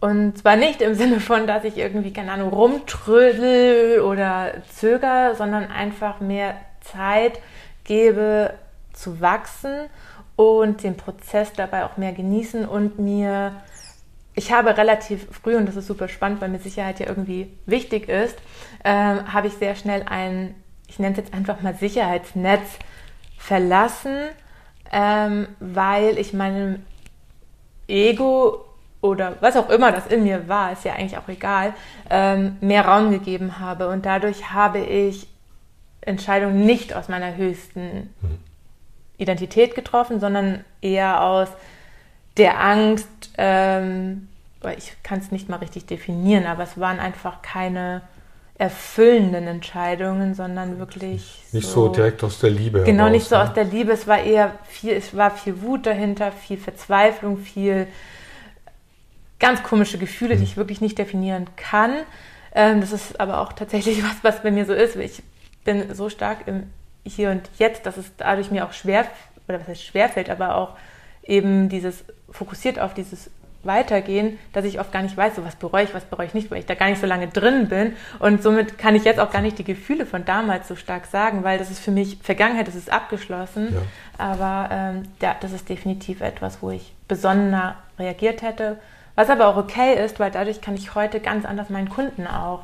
und 0.00 0.38
zwar 0.38 0.56
nicht 0.56 0.80
im 0.80 0.94
Sinne 0.94 1.20
von, 1.20 1.46
dass 1.46 1.64
ich 1.64 1.76
irgendwie, 1.76 2.12
keine 2.12 2.32
Ahnung, 2.32 2.50
rumtrödel 2.50 4.00
oder 4.00 4.52
zöger, 4.74 5.34
sondern 5.34 5.70
einfach 5.70 6.20
mehr 6.20 6.54
Zeit 6.80 7.40
gebe 7.84 8.54
zu 8.92 9.20
wachsen 9.20 9.88
und 10.36 10.84
den 10.84 10.96
Prozess 10.96 11.52
dabei 11.52 11.84
auch 11.84 11.96
mehr 11.96 12.12
genießen 12.12 12.64
und 12.64 13.00
mir, 13.00 13.56
ich 14.34 14.52
habe 14.52 14.76
relativ 14.76 15.26
früh, 15.30 15.56
und 15.56 15.66
das 15.66 15.74
ist 15.74 15.88
super 15.88 16.06
spannend, 16.06 16.40
weil 16.40 16.48
mir 16.48 16.60
Sicherheit 16.60 17.00
ja 17.00 17.06
irgendwie 17.06 17.50
wichtig 17.66 18.08
ist, 18.08 18.36
äh, 18.84 18.90
habe 18.92 19.48
ich 19.48 19.54
sehr 19.54 19.74
schnell 19.74 20.04
ein, 20.08 20.54
ich 20.86 21.00
nenne 21.00 21.12
es 21.12 21.18
jetzt 21.18 21.34
einfach 21.34 21.60
mal 21.60 21.74
Sicherheitsnetz 21.74 22.78
verlassen, 23.36 24.16
ähm, 24.92 25.48
weil 25.58 26.18
ich 26.18 26.32
meinem 26.32 26.84
Ego 27.88 28.67
oder 29.00 29.36
was 29.40 29.56
auch 29.56 29.70
immer 29.70 29.92
das 29.92 30.06
in 30.06 30.24
mir 30.24 30.48
war, 30.48 30.72
ist 30.72 30.84
ja 30.84 30.94
eigentlich 30.94 31.18
auch 31.18 31.28
egal, 31.28 31.74
ähm, 32.10 32.56
mehr 32.60 32.84
Raum 32.84 33.10
gegeben 33.10 33.60
habe. 33.60 33.88
Und 33.88 34.06
dadurch 34.06 34.50
habe 34.52 34.80
ich 34.80 35.28
Entscheidungen 36.00 36.66
nicht 36.66 36.94
aus 36.94 37.08
meiner 37.08 37.36
höchsten 37.36 38.14
mhm. 38.20 38.38
Identität 39.18 39.74
getroffen, 39.74 40.20
sondern 40.20 40.64
eher 40.80 41.22
aus 41.22 41.48
der 42.36 42.60
Angst, 42.60 43.08
ähm, 43.36 44.28
ich 44.76 44.92
kann 45.02 45.20
es 45.20 45.30
nicht 45.30 45.48
mal 45.48 45.56
richtig 45.56 45.86
definieren, 45.86 46.46
aber 46.46 46.64
es 46.64 46.78
waren 46.78 46.98
einfach 46.98 47.42
keine 47.42 48.02
erfüllenden 48.56 49.46
Entscheidungen, 49.46 50.34
sondern 50.34 50.80
wirklich 50.80 51.44
nicht 51.52 51.68
so, 51.68 51.86
so 51.86 51.92
direkt 51.92 52.24
aus 52.24 52.40
der 52.40 52.50
Liebe. 52.50 52.82
Genau, 52.82 53.04
heraus, 53.04 53.12
nicht 53.12 53.28
so 53.28 53.36
ne? 53.36 53.42
aus 53.42 53.52
der 53.52 53.64
Liebe. 53.64 53.92
Es 53.92 54.08
war 54.08 54.20
eher 54.20 54.52
viel, 54.64 54.94
es 54.94 55.16
war 55.16 55.30
viel 55.30 55.62
Wut 55.62 55.86
dahinter, 55.86 56.32
viel 56.32 56.58
Verzweiflung, 56.58 57.38
viel 57.38 57.86
ganz 59.38 59.62
komische 59.62 59.98
Gefühle, 59.98 60.36
die 60.36 60.44
ich 60.44 60.56
wirklich 60.56 60.80
nicht 60.80 60.98
definieren 60.98 61.46
kann. 61.56 61.94
Ähm, 62.54 62.80
das 62.80 62.92
ist 62.92 63.20
aber 63.20 63.40
auch 63.40 63.52
tatsächlich 63.52 64.02
was, 64.02 64.16
was 64.22 64.42
bei 64.42 64.50
mir 64.50 64.64
so 64.64 64.72
ist. 64.72 64.96
Ich 64.96 65.22
bin 65.64 65.94
so 65.94 66.08
stark 66.08 66.46
im 66.46 66.64
Hier 67.04 67.30
und 67.30 67.48
Jetzt, 67.58 67.86
dass 67.86 67.96
es 67.96 68.10
dadurch 68.16 68.50
mir 68.50 68.64
auch 68.64 68.72
schwer, 68.72 69.06
oder 69.48 69.60
was 69.60 69.68
heißt 69.68 69.84
schwer 69.84 70.08
fällt, 70.08 70.30
aber 70.30 70.56
auch 70.56 70.76
eben 71.22 71.68
dieses 71.68 72.04
fokussiert 72.30 72.78
auf 72.78 72.94
dieses 72.94 73.30
Weitergehen, 73.64 74.38
dass 74.52 74.64
ich 74.64 74.78
oft 74.78 74.92
gar 74.92 75.02
nicht 75.02 75.16
weiß, 75.16 75.36
so 75.36 75.44
was 75.44 75.56
bereue 75.56 75.84
ich, 75.84 75.92
was 75.92 76.04
bereue 76.04 76.26
ich 76.26 76.34
nicht, 76.34 76.50
weil 76.50 76.60
ich 76.60 76.66
da 76.66 76.74
gar 76.74 76.88
nicht 76.88 77.00
so 77.00 77.06
lange 77.06 77.26
drin 77.26 77.68
bin. 77.68 77.94
Und 78.18 78.42
somit 78.42 78.78
kann 78.78 78.94
ich 78.94 79.04
jetzt 79.04 79.18
auch 79.18 79.30
gar 79.30 79.42
nicht 79.42 79.58
die 79.58 79.64
Gefühle 79.64 80.06
von 80.06 80.24
damals 80.24 80.68
so 80.68 80.76
stark 80.76 81.06
sagen, 81.06 81.42
weil 81.42 81.58
das 81.58 81.70
ist 81.70 81.80
für 81.80 81.90
mich 81.90 82.18
Vergangenheit, 82.22 82.68
das 82.68 82.76
ist 82.76 82.90
abgeschlossen. 82.90 83.74
Ja. 83.74 83.80
Aber 84.16 84.68
ähm, 84.72 85.02
ja, 85.20 85.34
das 85.40 85.52
ist 85.52 85.68
definitiv 85.68 86.20
etwas, 86.20 86.62
wo 86.62 86.70
ich 86.70 86.94
besonderer 87.08 87.76
reagiert 87.98 88.42
hätte 88.42 88.78
was 89.18 89.30
aber 89.30 89.48
auch 89.48 89.56
okay 89.56 90.04
ist, 90.04 90.20
weil 90.20 90.30
dadurch 90.30 90.60
kann 90.60 90.76
ich 90.76 90.94
heute 90.94 91.18
ganz 91.18 91.44
anders 91.44 91.70
meinen 91.70 91.88
Kunden 91.88 92.28
auch 92.28 92.60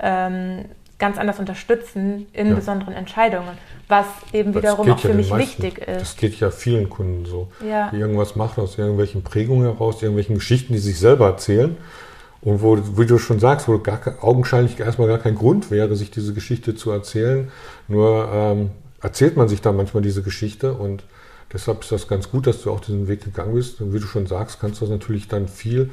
ähm, 0.00 0.64
ganz 0.98 1.18
anders 1.18 1.38
unterstützen 1.38 2.26
in 2.32 2.48
ja. 2.48 2.54
besonderen 2.54 2.94
Entscheidungen, 2.94 3.58
was 3.88 4.06
eben 4.32 4.54
das 4.54 4.62
wiederum 4.62 4.90
auch 4.90 4.98
für 4.98 5.08
ja 5.08 5.14
mich 5.14 5.28
meisten, 5.28 5.62
wichtig 5.62 5.86
ist. 5.86 6.00
Das 6.00 6.16
geht 6.16 6.40
ja 6.40 6.50
vielen 6.50 6.88
Kunden 6.88 7.26
so, 7.26 7.48
ja. 7.62 7.90
die 7.90 7.98
irgendwas 7.98 8.36
machen 8.36 8.62
aus 8.62 8.78
irgendwelchen 8.78 9.22
Prägungen 9.22 9.64
heraus, 9.70 10.00
irgendwelchen 10.00 10.36
Geschichten, 10.36 10.72
die 10.72 10.78
sich 10.78 10.98
selber 10.98 11.26
erzählen. 11.26 11.76
Und 12.40 12.62
wo, 12.62 12.78
wie 12.96 13.04
du 13.04 13.18
schon 13.18 13.38
sagst, 13.38 13.68
wo 13.68 13.78
gar, 13.78 14.00
augenscheinlich 14.22 14.80
erstmal 14.80 15.08
gar 15.08 15.18
kein 15.18 15.34
Grund 15.34 15.70
wäre, 15.70 15.94
sich 15.94 16.10
diese 16.10 16.32
Geschichte 16.32 16.74
zu 16.74 16.90
erzählen. 16.90 17.52
Nur 17.86 18.30
ähm, 18.32 18.70
erzählt 19.02 19.36
man 19.36 19.48
sich 19.48 19.60
da 19.60 19.72
manchmal 19.72 20.02
diese 20.02 20.22
Geschichte 20.22 20.72
und 20.72 21.04
Deshalb 21.52 21.82
ist 21.82 21.92
das 21.92 22.08
ganz 22.08 22.30
gut, 22.30 22.46
dass 22.46 22.62
du 22.62 22.70
auch 22.70 22.80
diesen 22.80 23.08
Weg 23.08 23.24
gegangen 23.24 23.54
bist. 23.54 23.80
Und 23.80 23.94
wie 23.94 24.00
du 24.00 24.06
schon 24.06 24.26
sagst, 24.26 24.60
kannst 24.60 24.80
du 24.80 24.84
das 24.84 24.92
natürlich 24.92 25.28
dann 25.28 25.48
viel 25.48 25.90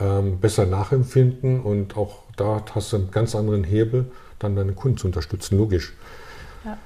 ähm, 0.00 0.38
besser 0.40 0.66
nachempfinden 0.66 1.60
und 1.60 1.96
auch 1.96 2.22
da 2.36 2.62
hast 2.74 2.92
du 2.92 2.96
einen 2.96 3.10
ganz 3.10 3.34
anderen 3.34 3.64
Hebel, 3.64 4.06
dann 4.38 4.54
deine 4.54 4.72
Kunden 4.72 4.96
zu 4.96 5.06
unterstützen, 5.06 5.58
logisch. 5.58 5.92
Ja, 6.64 6.78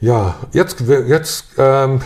ja 0.00 0.34
jetzt, 0.52 0.80
jetzt, 0.80 1.46
ähm, 1.56 2.00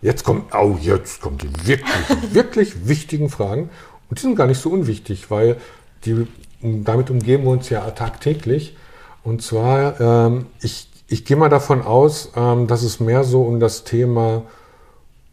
jetzt 0.00 0.24
kommen, 0.24 0.44
oh, 0.52 0.76
jetzt 0.80 1.20
kommen 1.20 1.38
die 1.38 1.50
wirklich, 1.66 2.06
wirklich 2.32 2.88
wichtigen 2.88 3.28
Fragen. 3.28 3.70
Und 4.08 4.18
die 4.18 4.22
sind 4.22 4.36
gar 4.36 4.46
nicht 4.46 4.60
so 4.60 4.70
unwichtig, 4.70 5.30
weil 5.30 5.56
die, 6.04 6.26
damit 6.62 7.10
umgeben 7.10 7.44
wir 7.44 7.50
uns 7.50 7.68
ja 7.68 7.88
tagtäglich. 7.90 8.76
Und 9.22 9.42
zwar, 9.42 10.00
ähm, 10.00 10.46
ich, 10.62 10.88
ich 11.08 11.24
gehe 11.24 11.36
mal 11.36 11.48
davon 11.48 11.82
aus, 11.82 12.30
ähm, 12.36 12.66
dass 12.66 12.82
es 12.82 13.00
mehr 13.00 13.24
so 13.24 13.42
um 13.42 13.60
das 13.60 13.84
Thema 13.84 14.44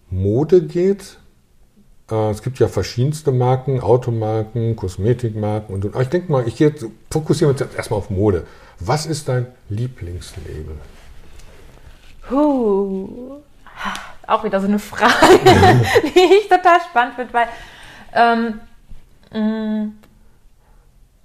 Mode 0.10 0.62
geht, 0.64 1.18
Äh, 2.10 2.30
es 2.32 2.42
gibt 2.42 2.60
ja 2.60 2.68
verschiedenste 2.68 3.32
Marken, 3.32 3.82
Automarken, 3.82 4.76
Kosmetikmarken 4.76 5.76
und, 5.76 5.86
und. 5.86 6.02
Ich 6.02 6.10
denke 6.10 6.32
mal, 6.32 6.48
ich 6.48 6.64
fokussiere 7.12 7.52
uns 7.52 7.60
jetzt 7.60 7.76
erstmal 7.76 8.00
auf 8.00 8.10
Mode. 8.10 8.46
Was 8.80 9.06
ist 9.06 9.28
dein 9.28 9.48
Lieblingslabel? 9.70 10.78
Huh. 12.30 13.42
Auch 14.26 14.44
wieder 14.44 14.60
so 14.60 14.68
eine 14.68 14.80
Frage, 14.80 15.14
die 16.16 16.20
ich 16.40 16.50
total 16.50 16.80
spannend 16.90 17.16
finde, 17.16 17.34
weil 17.34 17.48
ähm, 18.14 18.60
mm, 19.32 19.94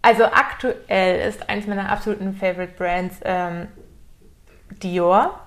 also 0.03 0.25
aktuell 0.25 1.29
ist 1.29 1.49
eines 1.49 1.67
meiner 1.67 1.89
absoluten 1.91 2.35
Favorite 2.35 2.75
Brands 2.77 3.17
ähm, 3.25 3.69
Dior. 4.83 5.42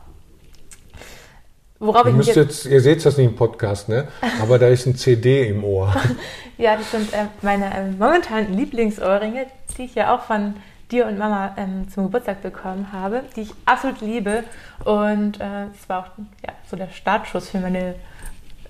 Worauf 1.85 2.07
ich 2.07 2.27
jetzt, 2.27 2.35
jetzt, 2.35 2.65
ihr 2.65 2.81
seht 2.81 3.05
das 3.05 3.17
nicht 3.17 3.27
im 3.27 3.35
Podcast, 3.35 3.89
ne? 3.89 4.07
Aber 4.41 4.59
da 4.59 4.67
ist 4.67 4.85
ein 4.85 4.95
CD 4.95 5.47
im 5.47 5.63
Ohr. 5.63 5.93
ja, 6.57 6.75
das 6.77 6.91
sind 6.91 7.13
äh, 7.13 7.25
meine 7.41 7.65
äh, 7.65 7.91
momentanen 7.91 8.53
Lieblingsohrringe, 8.57 9.45
die 9.77 9.85
ich 9.85 9.95
ja 9.95 10.15
auch 10.15 10.21
von 10.21 10.55
dir 10.91 11.07
und 11.07 11.17
Mama 11.17 11.53
ähm, 11.57 11.87
zum 11.89 12.05
Geburtstag 12.05 12.41
bekommen 12.41 12.91
habe, 12.91 13.23
die 13.35 13.41
ich 13.41 13.51
absolut 13.65 14.01
liebe. 14.01 14.43
Und 14.83 15.39
äh, 15.39 15.65
es 15.73 15.85
äh, 15.85 15.89
war 15.89 15.99
auch 15.99 16.09
ja, 16.45 16.53
so 16.69 16.77
der 16.77 16.89
Startschuss 16.89 17.49
für 17.49 17.59
meine 17.59 17.95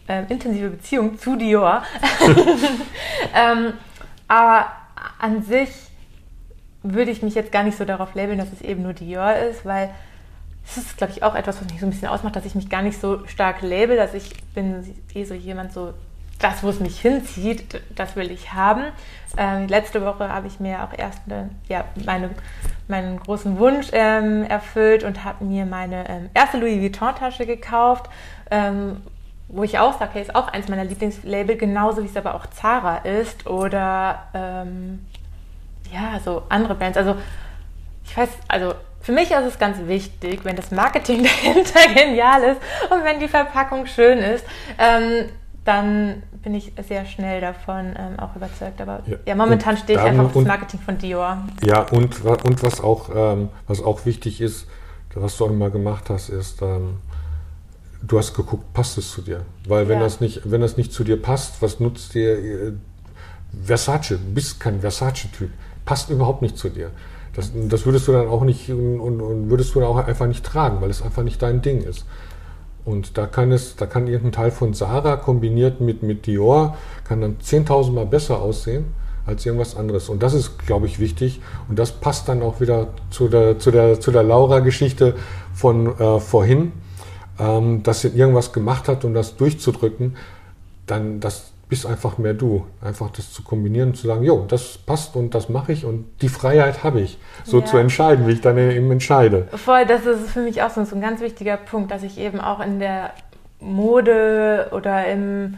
äh, 0.08 0.24
intensive 0.30 0.70
Beziehung 0.70 1.20
zu 1.20 1.36
Dior. 1.36 1.84
ähm, 3.36 3.74
aber 4.28 4.68
an 5.20 5.44
sich 5.44 5.70
würde 6.84 7.12
ich 7.12 7.22
mich 7.22 7.36
jetzt 7.36 7.52
gar 7.52 7.64
nicht 7.64 7.78
so 7.78 7.86
darauf 7.86 8.14
labeln, 8.16 8.38
dass 8.38 8.52
es 8.54 8.62
eben 8.62 8.84
nur 8.84 8.94
Dior 8.94 9.34
ist, 9.36 9.66
weil 9.66 9.90
das 10.66 10.78
ist, 10.78 10.98
glaube 10.98 11.14
ich, 11.14 11.24
auch 11.24 11.36
etwas, 11.36 11.62
was 11.62 11.70
mich 11.70 11.80
so 11.80 11.86
ein 11.86 11.92
bisschen 11.92 12.08
ausmacht, 12.08 12.36
dass 12.36 12.46
ich 12.46 12.56
mich 12.56 12.70
gar 12.70 12.82
nicht 12.82 13.00
so 13.00 13.26
stark 13.28 13.62
label, 13.62 13.98
dass 13.98 14.14
ich 14.14 14.32
bin 14.54 14.84
eh 15.14 15.24
so 15.24 15.34
jemand 15.34 15.74
so, 15.74 15.94
das, 16.40 16.64
wo 16.64 16.70
es 16.70 16.80
mich 16.80 17.00
hinzieht, 17.00 17.82
das 17.96 18.16
will 18.16 18.32
ich 18.32 18.54
haben. 18.54 18.84
Ähm, 19.38 19.68
letzte 19.68 20.04
Woche 20.04 20.30
habe 20.30 20.48
ich 20.48 20.60
mir 20.60 20.84
auch 20.84 20.98
erst 20.98 21.22
eine, 21.28 21.50
ja, 21.70 21.86
meine, 22.06 22.32
meinen 22.88 23.20
großen 23.20 23.58
Wunsch 23.58 23.88
ähm, 23.94 24.44
erfüllt 24.44 25.04
und 25.04 25.24
habe 25.24 25.46
mir 25.46 25.66
meine 25.66 26.10
ähm, 26.10 26.30
erste 26.34 26.58
Louis 26.58 26.82
Vuitton-Tasche 26.82 27.46
gekauft, 27.46 28.10
ähm, 28.52 29.02
wo 29.48 29.64
ich 29.64 29.78
auch 29.78 29.98
sage, 29.98 30.12
hey, 30.14 30.24
ist 30.24 30.36
auch 30.36 30.48
eins 30.48 30.68
meiner 30.68 30.84
Lieblingslabel, 30.84 31.56
genauso 31.58 32.04
wie 32.04 32.08
es 32.08 32.18
aber 32.18 32.36
auch 32.36 32.48
Zara 32.48 32.98
ist 32.98 33.48
oder 33.48 34.24
ähm, 34.34 35.06
ja, 35.94 36.20
so 36.20 36.44
andere 36.50 36.76
Brands. 36.76 36.98
Also 36.98 37.16
ich 38.04 38.18
weiß, 38.18 38.30
also 38.48 38.74
für 39.06 39.12
mich 39.12 39.30
ist 39.30 39.46
es 39.46 39.60
ganz 39.60 39.78
wichtig, 39.86 40.44
wenn 40.46 40.56
das 40.56 40.72
Marketing 40.72 41.24
dahinter 41.44 41.94
genial 41.94 42.42
ist 42.42 42.62
und 42.90 43.04
wenn 43.04 43.20
die 43.20 43.28
Verpackung 43.28 43.86
schön 43.86 44.18
ist, 44.18 44.44
ähm, 44.80 45.30
dann 45.64 46.24
bin 46.42 46.56
ich 46.56 46.74
sehr 46.88 47.06
schnell 47.06 47.40
davon 47.40 47.96
ähm, 47.98 48.20
auch 48.20 48.36
überzeugt. 48.36 48.82
Aber 48.82 49.04
ja, 49.06 49.18
ja 49.28 49.36
momentan 49.36 49.78
stehe 49.78 50.00
ich 50.00 50.06
einfach 50.06 50.26
auf 50.26 50.34
das 50.34 50.46
Marketing 50.46 50.80
von 50.80 50.98
Dior. 50.98 51.38
Ja, 51.64 51.82
und, 51.82 52.26
und 52.26 52.64
was, 52.64 52.82
auch, 52.82 53.10
ähm, 53.16 53.50
was 53.68 53.82
auch 53.82 54.08
wichtig 54.08 54.42
ist, 54.42 54.66
was 55.14 55.38
du 55.38 55.46
auch 55.46 55.52
immer 55.52 55.70
gemacht 55.70 56.10
hast, 56.10 56.30
ist, 56.30 56.64
ähm, 56.64 56.98
du 58.02 58.18
hast 58.18 58.34
geguckt, 58.34 58.74
passt 58.74 58.98
es 58.98 59.12
zu 59.12 59.22
dir? 59.22 59.42
Weil 59.68 59.88
wenn, 59.88 60.00
ja. 60.00 60.04
das, 60.04 60.20
nicht, 60.20 60.42
wenn 60.46 60.62
das 60.62 60.78
nicht 60.78 60.92
zu 60.92 61.04
dir 61.04 61.22
passt, 61.22 61.62
was 61.62 61.80
nutzt 61.80 62.16
dir 62.16 62.38
äh, 62.38 62.74
Versace? 63.64 64.18
Du 64.18 64.34
bist 64.34 64.60
kein 64.60 64.82
Versace-Typ. 64.82 65.52
Passt 65.86 66.10
überhaupt 66.10 66.42
nicht 66.42 66.58
zu 66.58 66.70
dir. 66.70 66.90
Das, 67.36 67.52
das 67.54 67.86
würdest 67.86 68.08
du 68.08 68.14
dann 68.14 68.28
auch 68.28 68.44
nicht 68.44 68.70
und, 68.70 69.00
und, 69.00 69.50
würdest 69.50 69.76
du 69.76 69.82
dann 69.82 69.90
auch 69.90 69.98
einfach 69.98 70.28
nicht 70.28 70.46
tragen, 70.46 70.82
weil 70.82 70.90
es 70.90 71.02
einfach 71.02 71.24
nicht 71.24 71.42
dein 71.42 71.62
Ding 71.62 71.82
ist. 71.82 72.06
Und 72.86 73.18
da 73.18 73.26
kann 73.26 73.52
es, 73.52 73.76
da 73.76 73.88
kann 73.88 74.08
irgendein 74.08 74.32
Teil 74.32 74.52
von 74.52 74.74
Sarah 74.74 75.18
kombiniert 75.18 75.82
mit, 75.82 76.04
mit 76.04 76.28
Dior, 76.28 76.78
kann 77.04 77.22
dann 77.22 77.38
10.000 77.44 77.92
Mal 77.92 78.06
besser 78.06 78.42
aussehen 78.42 78.86
als 79.26 79.46
irgendwas 79.46 79.76
anderes. 79.76 80.08
Und 80.08 80.22
das 80.22 80.34
ist, 80.34 80.60
glaube 80.60 80.86
ich, 80.86 81.00
wichtig. 81.00 81.42
Und 81.68 81.80
das 81.80 81.92
passt 81.92 82.30
dann 82.30 82.42
auch 82.42 82.62
wieder 82.62 82.90
zu 83.10 83.28
der, 83.28 83.58
zu 83.58 83.72
der, 83.72 84.00
zu 84.00 84.12
der 84.12 84.24
Laura-Geschichte 84.24 85.16
von 85.54 86.00
äh, 86.00 86.20
vorhin, 86.20 86.74
ähm, 87.40 87.82
dass 87.82 88.02
sie 88.02 88.10
irgendwas 88.10 88.54
gemacht 88.54 88.88
hat, 88.88 89.04
um 89.04 89.14
das 89.14 89.36
durchzudrücken. 89.36 90.16
Dann, 90.86 91.20
das, 91.20 91.54
bist 91.70 91.86
einfach 91.86 92.18
mehr 92.18 92.34
du. 92.34 92.66
Einfach 92.82 93.10
das 93.12 93.34
zu 93.34 93.44
kombinieren 93.44 93.90
und 93.90 93.96
zu 93.96 94.08
sagen, 94.08 94.24
jo, 94.24 94.46
das 94.48 94.78
passt 94.78 95.16
und 95.16 95.34
das 95.34 95.50
mache 95.50 95.72
ich 95.72 95.86
und 95.86 96.06
die 96.22 96.30
Freiheit 96.30 96.84
habe 96.84 97.02
ich, 97.02 97.18
so 97.44 97.60
ja. 97.60 97.66
zu 97.66 97.78
entscheiden, 97.78 98.28
wie 98.28 98.34
ich 98.34 98.42
dann 98.42 98.58
eben 98.58 98.92
entscheide. 98.92 99.48
Voll, 99.54 99.86
das 99.86 100.06
ist 100.06 100.30
für 100.30 100.42
mich 100.42 100.62
auch 100.62 100.70
so 100.70 100.82
ein 100.82 101.02
ganz 101.02 101.22
wichtiger 101.22 101.58
Punkt, 101.58 101.92
dass 101.92 102.04
ich 102.04 102.18
eben 102.18 102.40
auch 102.40 102.60
in 102.60 102.80
der 102.80 103.12
Mode 103.60 104.70
oder 104.72 105.08
im 105.08 105.58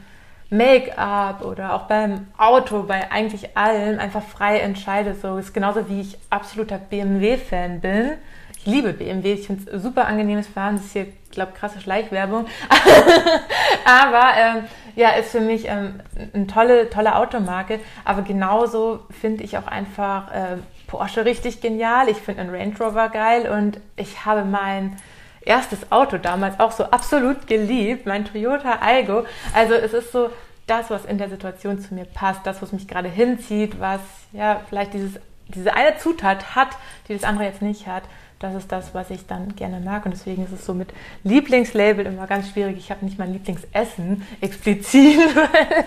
Make-up 0.49 1.43
oder 1.43 1.73
auch 1.73 1.83
beim 1.83 2.27
Auto, 2.37 2.83
bei 2.83 3.11
eigentlich 3.11 3.57
allem 3.57 3.99
einfach 3.99 4.23
frei 4.23 4.59
entscheide. 4.59 5.15
So 5.21 5.37
ist 5.37 5.53
genauso 5.53 5.89
wie 5.89 6.01
ich 6.01 6.17
absoluter 6.29 6.77
BMW-Fan 6.77 7.81
bin. 7.81 8.11
Ich 8.57 8.65
liebe 8.65 8.93
BMW, 8.93 9.33
ich 9.33 9.47
finde 9.47 9.69
es 9.69 9.81
super 9.81 10.07
angenehmes 10.07 10.47
Fahren. 10.47 10.77
Das 10.77 10.85
ist 10.85 10.93
hier, 10.93 11.03
ich 11.03 11.31
glaube, 11.31 11.51
krasse 11.51 11.81
Schleichwerbung. 11.81 12.45
Aber 13.85 14.29
ähm, 14.37 14.63
ja, 14.97 15.11
ist 15.11 15.29
für 15.29 15.41
mich 15.41 15.67
ähm, 15.67 15.99
eine 16.33 16.47
tolle, 16.47 16.89
tolle 16.89 17.15
Automarke. 17.15 17.79
Aber 18.03 18.23
genauso 18.23 19.01
finde 19.21 19.43
ich 19.43 19.55
auch 19.59 19.67
einfach 19.67 20.33
äh, 20.33 20.57
Porsche 20.87 21.23
richtig 21.23 21.61
genial. 21.61 22.09
Ich 22.09 22.17
finde 22.17 22.41
einen 22.41 22.49
Range 22.49 22.73
Rover 22.79 23.09
geil 23.09 23.47
und 23.47 23.79
ich 23.95 24.25
habe 24.25 24.43
mein 24.43 24.97
erstes 25.41 25.91
Auto 25.91 26.17
damals 26.17 26.59
auch 26.59 26.71
so 26.71 26.85
absolut 26.85 27.45
geliebt, 27.45 28.07
mein 28.07 28.25
Toyota 28.25 28.79
Aygo. 28.81 29.25
Also 29.53 29.75
es 29.75 29.93
ist 29.93 30.11
so 30.11 30.31
das, 30.65 30.89
was 30.89 31.05
in 31.05 31.19
der 31.19 31.29
Situation 31.29 31.79
zu 31.79 31.93
mir 31.93 32.05
passt, 32.05 32.47
das, 32.47 32.63
was 32.63 32.71
mich 32.71 32.87
gerade 32.87 33.07
hinzieht, 33.07 33.79
was 33.79 34.01
ja 34.31 34.61
vielleicht 34.67 34.95
dieses, 34.95 35.19
diese 35.49 35.73
eine 35.73 35.97
Zutat 35.97 36.55
hat, 36.55 36.69
die 37.07 37.13
das 37.13 37.23
andere 37.23 37.45
jetzt 37.45 37.61
nicht 37.61 37.87
hat 37.87 38.03
das 38.39 38.53
ist 38.53 38.71
das, 38.71 38.93
was 38.93 39.09
ich 39.09 39.25
dann 39.25 39.55
gerne 39.55 39.79
mag. 39.79 40.05
Und 40.05 40.11
deswegen 40.11 40.43
ist 40.43 40.51
es 40.51 40.65
so 40.65 40.73
mit 40.73 40.89
Lieblingslabel 41.23 42.05
immer 42.05 42.27
ganz 42.27 42.49
schwierig. 42.49 42.77
Ich 42.77 42.91
habe 42.91 43.03
nicht 43.03 43.17
mein 43.17 43.33
Lieblingsessen 43.33 44.23
explizit, 44.41 45.19
weil 45.35 45.85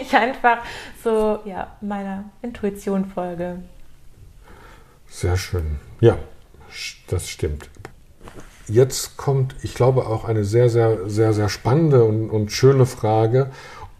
ich 0.00 0.14
einfach 0.14 0.58
so 1.04 1.40
ja, 1.44 1.76
meiner 1.80 2.24
Intuition 2.42 3.04
folge. 3.04 3.58
Sehr 5.08 5.36
schön. 5.36 5.78
Ja, 6.00 6.16
das 7.08 7.28
stimmt. 7.28 7.68
Jetzt 8.66 9.16
kommt, 9.16 9.56
ich 9.62 9.74
glaube, 9.74 10.06
auch 10.06 10.24
eine 10.24 10.44
sehr, 10.44 10.70
sehr, 10.70 11.10
sehr, 11.10 11.32
sehr 11.32 11.48
spannende 11.48 12.04
und, 12.04 12.30
und 12.30 12.52
schöne 12.52 12.86
Frage. 12.86 13.50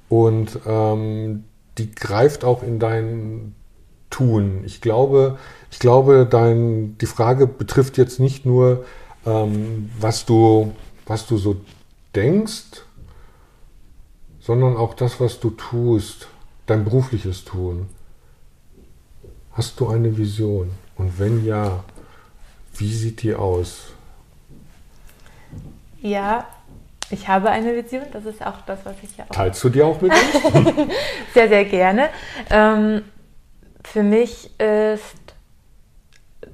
Und 0.08 0.58
ähm, 0.64 1.44
die 1.76 1.94
greift 1.94 2.44
auch 2.44 2.62
in 2.62 2.78
dein 2.78 3.54
Tun. 4.10 4.62
Ich 4.66 4.80
glaube, 4.80 5.38
ich 5.70 5.78
glaube, 5.78 6.26
dein, 6.28 6.98
die 6.98 7.06
Frage 7.06 7.46
betrifft 7.46 7.96
jetzt 7.96 8.20
nicht 8.20 8.44
nur, 8.44 8.84
ähm, 9.24 9.90
was, 9.98 10.26
du, 10.26 10.74
was 11.06 11.26
du 11.26 11.38
so 11.38 11.56
denkst, 12.14 12.82
sondern 14.40 14.76
auch 14.76 14.94
das, 14.94 15.20
was 15.20 15.38
du 15.40 15.50
tust, 15.50 16.28
dein 16.66 16.84
berufliches 16.84 17.44
Tun. 17.44 17.88
Hast 19.52 19.78
du 19.80 19.88
eine 19.88 20.16
Vision? 20.16 20.70
Und 20.96 21.18
wenn 21.18 21.44
ja, 21.44 21.84
wie 22.76 22.92
sieht 22.92 23.22
die 23.22 23.34
aus? 23.34 23.92
Ja, 26.00 26.46
ich 27.10 27.28
habe 27.28 27.50
eine 27.50 27.74
Vision. 27.74 28.04
Das 28.12 28.24
ist 28.24 28.44
auch 28.44 28.60
das, 28.66 28.78
was 28.84 28.94
ich 29.02 29.16
ja 29.16 29.24
auch. 29.24 29.34
Teilst 29.34 29.62
du 29.64 29.68
die 29.68 29.82
auch 29.82 30.00
mit 30.00 30.12
uns? 30.12 30.88
sehr, 31.34 31.48
sehr 31.48 31.64
gerne. 31.64 32.08
Ähm, 32.48 33.02
für 33.92 34.04
mich 34.04 34.50
ist 34.60 35.34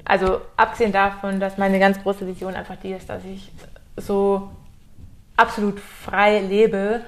also 0.06 0.40
abgesehen 0.56 0.92
davon, 0.92 1.38
dass 1.38 1.58
meine 1.58 1.78
ganz 1.78 2.02
große 2.02 2.26
Vision 2.26 2.54
einfach 2.54 2.76
die 2.76 2.92
ist, 2.92 3.10
dass 3.10 3.24
ich 3.24 3.52
so 3.96 4.50
absolut 5.36 5.78
frei 5.78 6.40
lebe, 6.40 7.02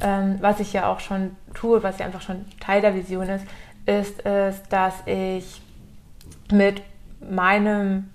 ähm, 0.00 0.38
was 0.40 0.60
ich 0.60 0.72
ja 0.72 0.90
auch 0.90 1.00
schon 1.00 1.36
tue, 1.52 1.82
was 1.82 1.98
ja 1.98 2.06
einfach 2.06 2.22
schon 2.22 2.46
Teil 2.60 2.80
der 2.80 2.94
Vision 2.94 3.28
ist, 3.28 3.44
ist 3.84 4.24
es, 4.24 4.62
dass 4.70 4.94
ich 5.04 5.60
mit 6.50 6.80
meinem 7.20 8.10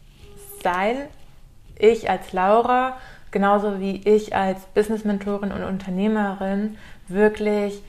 Sein, 0.63 0.95
ich 1.77 2.09
als 2.09 2.33
Laura, 2.33 2.97
genauso 3.29 3.79
wie 3.79 4.01
ich 4.07 4.35
als 4.35 4.65
Business-Mentorin 4.73 5.51
und 5.51 5.63
Unternehmerin, 5.63 6.77
wirklich 7.07 7.83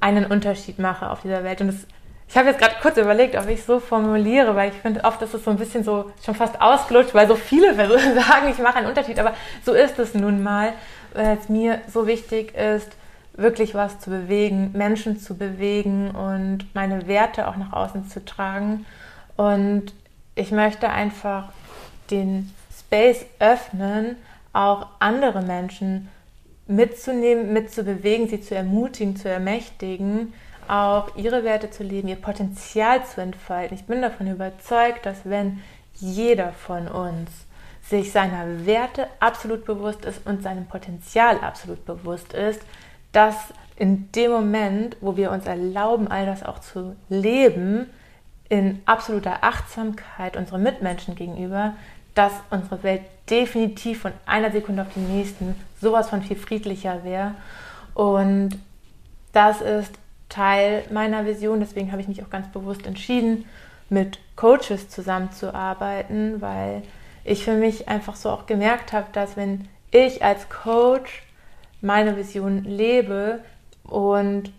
einen 0.00 0.26
Unterschied 0.26 0.78
mache 0.78 1.10
auf 1.10 1.22
dieser 1.22 1.42
Welt. 1.42 1.60
Und 1.62 1.68
das 1.68 1.86
ich 2.28 2.36
habe 2.36 2.48
jetzt 2.48 2.58
gerade 2.58 2.74
kurz 2.82 2.96
überlegt, 2.96 3.36
ob 3.36 3.48
ich 3.48 3.62
so 3.62 3.78
formuliere, 3.78 4.56
weil 4.56 4.70
ich 4.70 4.76
finde, 4.76 5.04
oft 5.04 5.22
ist 5.22 5.34
es 5.34 5.44
so 5.44 5.50
ein 5.50 5.56
bisschen 5.56 5.84
so 5.84 6.10
schon 6.24 6.34
fast 6.34 6.60
ausgelutscht, 6.60 7.14
weil 7.14 7.28
so 7.28 7.36
viele 7.36 7.74
sagen, 7.76 8.48
ich 8.50 8.58
mache 8.58 8.76
einen 8.76 8.88
Unterschied. 8.88 9.18
Aber 9.18 9.34
so 9.64 9.72
ist 9.72 9.98
es 9.98 10.14
nun 10.14 10.42
mal, 10.42 10.72
weil 11.14 11.38
es 11.38 11.48
mir 11.48 11.80
so 11.92 12.06
wichtig 12.06 12.54
ist, 12.54 12.90
wirklich 13.34 13.74
was 13.74 14.00
zu 14.00 14.10
bewegen, 14.10 14.72
Menschen 14.72 15.20
zu 15.20 15.36
bewegen 15.36 16.10
und 16.10 16.74
meine 16.74 17.06
Werte 17.06 17.48
auch 17.48 17.56
nach 17.56 17.72
außen 17.72 18.08
zu 18.08 18.24
tragen. 18.24 18.86
Und 19.36 19.92
ich 20.34 20.50
möchte 20.50 20.88
einfach 20.88 21.50
den 22.10 22.52
Space 22.76 23.26
öffnen, 23.38 24.16
auch 24.52 24.86
andere 24.98 25.42
Menschen 25.42 26.08
mitzunehmen, 26.66 27.52
mitzubewegen, 27.52 28.28
sie 28.28 28.40
zu 28.40 28.54
ermutigen, 28.54 29.16
zu 29.16 29.28
ermächtigen, 29.28 30.32
auch 30.68 31.16
ihre 31.16 31.44
Werte 31.44 31.70
zu 31.70 31.82
leben, 31.82 32.08
ihr 32.08 32.16
Potenzial 32.16 33.04
zu 33.04 33.20
entfalten. 33.20 33.76
Ich 33.76 33.84
bin 33.84 34.02
davon 34.02 34.26
überzeugt, 34.26 35.06
dass 35.06 35.24
wenn 35.24 35.62
jeder 35.94 36.52
von 36.52 36.88
uns 36.88 37.30
sich 37.82 38.12
seiner 38.12 38.66
Werte 38.66 39.06
absolut 39.20 39.64
bewusst 39.64 40.04
ist 40.04 40.26
und 40.26 40.42
seinem 40.42 40.66
Potenzial 40.66 41.38
absolut 41.40 41.84
bewusst 41.84 42.32
ist, 42.32 42.60
dass 43.12 43.36
in 43.76 44.10
dem 44.12 44.30
Moment, 44.30 44.96
wo 45.00 45.16
wir 45.16 45.30
uns 45.30 45.46
erlauben, 45.46 46.08
all 46.08 46.26
das 46.26 46.42
auch 46.42 46.58
zu 46.58 46.96
leben, 47.08 47.88
in 48.48 48.80
absoluter 48.86 49.42
Achtsamkeit 49.42 50.36
unseren 50.36 50.62
Mitmenschen 50.62 51.14
gegenüber, 51.14 51.74
dass 52.14 52.32
unsere 52.50 52.82
Welt 52.82 53.02
definitiv 53.28 54.00
von 54.00 54.12
einer 54.24 54.50
Sekunde 54.50 54.82
auf 54.82 54.88
die 54.94 55.00
nächsten 55.00 55.54
sowas 55.80 56.08
von 56.08 56.22
viel 56.22 56.36
friedlicher 56.36 57.04
wäre. 57.04 57.34
Und 57.94 58.58
das 59.32 59.60
ist 59.60 59.92
Teil 60.28 60.84
meiner 60.90 61.24
Vision. 61.26 61.60
Deswegen 61.60 61.92
habe 61.92 62.00
ich 62.00 62.08
mich 62.08 62.22
auch 62.22 62.30
ganz 62.30 62.48
bewusst 62.48 62.86
entschieden, 62.86 63.44
mit 63.88 64.18
Coaches 64.34 64.88
zusammenzuarbeiten, 64.88 66.40
weil 66.40 66.82
ich 67.24 67.44
für 67.44 67.54
mich 67.54 67.88
einfach 67.88 68.16
so 68.16 68.30
auch 68.30 68.46
gemerkt 68.46 68.92
habe, 68.92 69.06
dass 69.12 69.36
wenn 69.36 69.68
ich 69.90 70.24
als 70.24 70.48
Coach 70.48 71.22
meine 71.80 72.16
Vision 72.16 72.64
lebe 72.64 73.40
und 73.84 74.52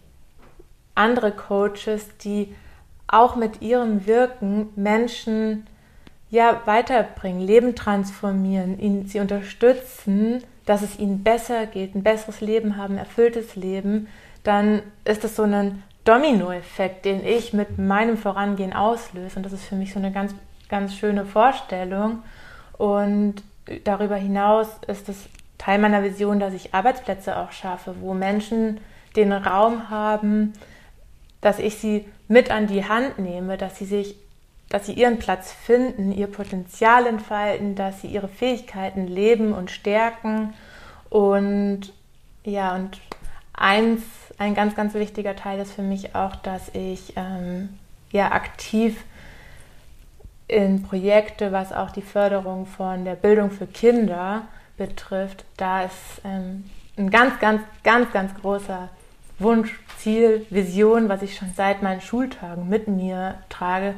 andere 0.95 1.31
Coaches, 1.31 2.09
die 2.23 2.53
auch 3.07 3.35
mit 3.35 3.61
ihrem 3.61 4.05
Wirken 4.05 4.69
Menschen 4.75 5.67
ja 6.29 6.61
weiterbringen, 6.65 7.41
Leben 7.41 7.75
transformieren, 7.75 8.79
ihn, 8.79 9.07
sie 9.07 9.19
unterstützen, 9.19 10.43
dass 10.65 10.81
es 10.81 10.99
ihnen 10.99 11.23
besser 11.23 11.65
geht, 11.65 11.95
ein 11.95 12.03
besseres 12.03 12.41
Leben 12.41 12.75
haben, 12.75 12.97
erfülltes 12.97 13.55
Leben, 13.55 14.07
dann 14.47 14.81
ist 15.03 15.23
das 15.23 15.35
so 15.35 15.43
ein 15.43 15.83
Dominoeffekt, 16.05 17.03
den 17.03 17.25
ich 17.25 17.51
mit 17.51 17.77
meinem 17.77 18.17
Vorangehen 18.17 18.71
auslöse. 18.71 19.35
Und 19.35 19.43
das 19.43 19.51
ist 19.51 19.65
für 19.65 19.75
mich 19.75 19.91
so 19.91 19.99
eine 19.99 20.11
ganz, 20.11 20.33
ganz 20.69 20.95
schöne 20.95 21.25
Vorstellung. 21.25 22.23
Und 22.77 23.35
darüber 23.83 24.15
hinaus 24.15 24.69
ist 24.87 25.09
es 25.09 25.27
Teil 25.57 25.79
meiner 25.79 26.03
Vision, 26.03 26.39
dass 26.39 26.53
ich 26.53 26.73
Arbeitsplätze 26.73 27.37
auch 27.37 27.51
schaffe, 27.51 27.95
wo 27.99 28.13
Menschen 28.13 28.79
den 29.17 29.33
Raum 29.33 29.89
haben, 29.89 30.53
dass 31.41 31.59
ich 31.59 31.77
sie 31.77 32.05
mit 32.29 32.51
an 32.51 32.67
die 32.67 32.87
Hand 32.87 33.19
nehme, 33.19 33.57
dass 33.57 33.77
sie 33.77 33.85
sich, 33.85 34.15
dass 34.69 34.85
sie 34.85 34.93
ihren 34.93 35.19
Platz 35.19 35.51
finden, 35.51 36.11
ihr 36.11 36.27
Potenzial 36.27 37.05
entfalten, 37.05 37.75
dass 37.75 38.01
sie 38.01 38.07
ihre 38.07 38.29
Fähigkeiten 38.29 39.07
leben 39.07 39.51
und 39.51 39.71
stärken. 39.71 40.53
Und 41.09 41.91
ja, 42.45 42.75
und 42.75 42.99
eins, 43.53 44.03
ein 44.37 44.53
ganz, 44.53 44.75
ganz 44.75 44.93
wichtiger 44.93 45.35
Teil 45.35 45.59
ist 45.59 45.73
für 45.73 45.81
mich 45.81 46.15
auch, 46.15 46.35
dass 46.35 46.69
ich 46.73 47.13
ähm, 47.15 47.69
ja 48.11 48.31
aktiv 48.31 49.03
in 50.47 50.83
Projekte, 50.83 51.51
was 51.51 51.73
auch 51.73 51.91
die 51.91 52.01
Förderung 52.01 52.65
von 52.65 53.03
der 53.03 53.15
Bildung 53.15 53.51
für 53.51 53.67
Kinder 53.67 54.43
betrifft, 54.77 55.43
da 55.57 55.83
ist 55.83 56.21
ähm, 56.23 56.69
ein 56.97 57.09
ganz, 57.09 57.39
ganz, 57.39 57.61
ganz, 57.83 58.11
ganz 58.13 58.33
großer 58.35 58.89
Wunsch, 59.39 59.79
Ziel, 59.97 60.45
Vision, 60.49 61.09
was 61.09 61.21
ich 61.21 61.35
schon 61.35 61.51
seit 61.55 61.83
meinen 61.83 62.01
Schultagen 62.01 62.69
mit 62.69 62.87
mir 62.87 63.35
trage, 63.49 63.93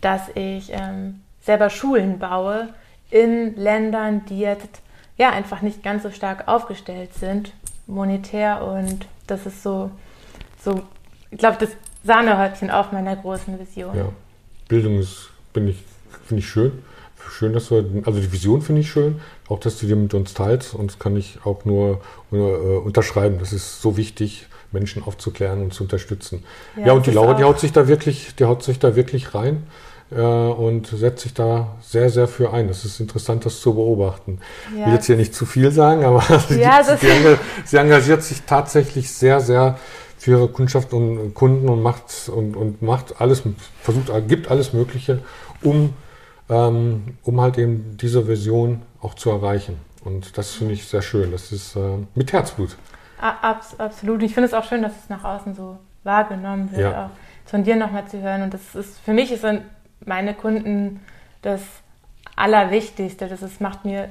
dass 0.00 0.28
ich 0.34 0.72
ähm, 0.72 1.22
selber 1.40 1.70
Schulen 1.70 2.18
baue 2.18 2.68
in 3.10 3.54
Ländern, 3.56 4.24
die 4.26 4.40
jetzt 4.40 4.80
ja 5.16 5.30
einfach 5.30 5.62
nicht 5.62 5.82
ganz 5.82 6.02
so 6.02 6.10
stark 6.10 6.48
aufgestellt 6.48 7.14
sind, 7.14 7.52
monetär. 7.86 8.64
Und 8.64 9.06
das 9.32 9.46
ist 9.46 9.62
so, 9.62 9.90
so 10.62 10.82
ich 11.30 11.38
glaube, 11.38 11.56
das 11.58 11.70
Sahnehäubchen 12.04 12.70
auf 12.70 12.92
meiner 12.92 13.16
großen 13.16 13.58
Vision. 13.58 13.96
Ja, 13.96 14.08
Bildung 14.68 14.98
ist, 14.98 15.30
bin 15.52 15.68
ich, 15.68 15.82
finde 16.26 16.40
ich 16.40 16.48
schön. 16.48 16.72
Schön, 17.30 17.52
dass 17.52 17.68
du, 17.68 18.02
also 18.04 18.20
die 18.20 18.32
Vision 18.32 18.62
finde 18.62 18.80
ich 18.80 18.90
schön, 18.90 19.20
auch 19.48 19.60
dass 19.60 19.78
du 19.78 19.86
die 19.86 19.94
mit 19.94 20.12
uns 20.12 20.34
teilst 20.34 20.74
und 20.74 20.90
das 20.90 20.98
kann 20.98 21.16
ich 21.16 21.38
auch 21.44 21.64
nur, 21.64 22.00
nur 22.30 22.50
äh, 22.50 22.76
unterschreiben. 22.78 23.38
Das 23.38 23.52
ist 23.52 23.80
so 23.80 23.96
wichtig, 23.96 24.48
Menschen 24.72 25.04
aufzuklären 25.04 25.62
und 25.62 25.72
zu 25.72 25.84
unterstützen. 25.84 26.44
Ja, 26.76 26.88
ja 26.88 26.92
und 26.92 27.06
die 27.06 27.12
Laura, 27.12 27.34
die 27.34 27.44
haut 27.44 27.60
sich 27.60 27.72
da 27.72 27.86
wirklich, 27.86 28.34
die 28.34 28.44
haut 28.44 28.62
sich 28.64 28.80
da 28.80 28.96
wirklich 28.96 29.34
rein 29.34 29.62
und 30.20 30.86
setzt 30.86 31.22
sich 31.22 31.34
da 31.34 31.76
sehr, 31.80 32.10
sehr 32.10 32.28
für 32.28 32.52
ein. 32.52 32.68
Es 32.68 32.84
ist 32.84 33.00
interessant, 33.00 33.46
das 33.46 33.60
zu 33.60 33.74
beobachten. 33.74 34.38
Ja. 34.74 34.80
Ich 34.80 34.86
will 34.86 34.94
jetzt 34.94 35.06
hier 35.06 35.16
nicht 35.16 35.34
zu 35.34 35.46
viel 35.46 35.70
sagen, 35.70 36.04
aber 36.06 36.22
ja, 36.50 36.82
sie, 36.82 37.36
sie, 37.64 37.76
engagiert 37.76 38.22
sich 38.22 38.42
tatsächlich 38.42 39.10
sehr, 39.10 39.40
sehr 39.40 39.78
für 40.18 40.32
ihre 40.32 40.48
Kundschaft 40.48 40.92
und 40.92 41.34
Kunden 41.34 41.68
und 41.68 41.82
macht 41.82 42.28
und, 42.28 42.56
und 42.56 42.80
macht 42.80 43.20
alles, 43.20 43.42
versucht, 43.80 44.10
gibt 44.28 44.50
alles 44.50 44.72
Mögliche, 44.72 45.18
um, 45.62 45.94
ähm, 46.48 47.16
um 47.24 47.40
halt 47.40 47.58
eben 47.58 47.96
diese 47.96 48.28
Vision 48.28 48.82
auch 49.00 49.14
zu 49.14 49.30
erreichen. 49.30 49.78
Und 50.04 50.38
das 50.38 50.52
finde 50.52 50.74
ich 50.74 50.86
sehr 50.86 51.02
schön. 51.02 51.32
Das 51.32 51.52
ist 51.52 51.76
äh, 51.76 51.98
mit 52.14 52.32
Herzblut. 52.32 52.76
Abs 53.20 53.78
absolut. 53.78 54.22
Ich 54.22 54.34
finde 54.34 54.48
es 54.48 54.54
auch 54.54 54.64
schön, 54.64 54.82
dass 54.82 54.92
es 54.92 55.08
nach 55.08 55.24
außen 55.24 55.54
so 55.54 55.78
wahrgenommen 56.04 56.70
wird, 56.72 56.82
ja. 56.82 57.06
auch 57.06 57.10
von 57.48 57.62
dir 57.64 57.76
nochmal 57.76 58.06
zu 58.06 58.20
hören. 58.20 58.42
Und 58.42 58.54
das 58.54 58.74
ist 58.74 58.98
für 59.00 59.12
mich 59.12 59.28
sind 59.40 59.62
meine 60.06 60.34
Kunden 60.34 61.00
das 61.42 61.60
Allerwichtigste. 62.36 63.28
Das 63.28 63.42
ist, 63.42 63.60
macht 63.60 63.84
mir 63.84 64.10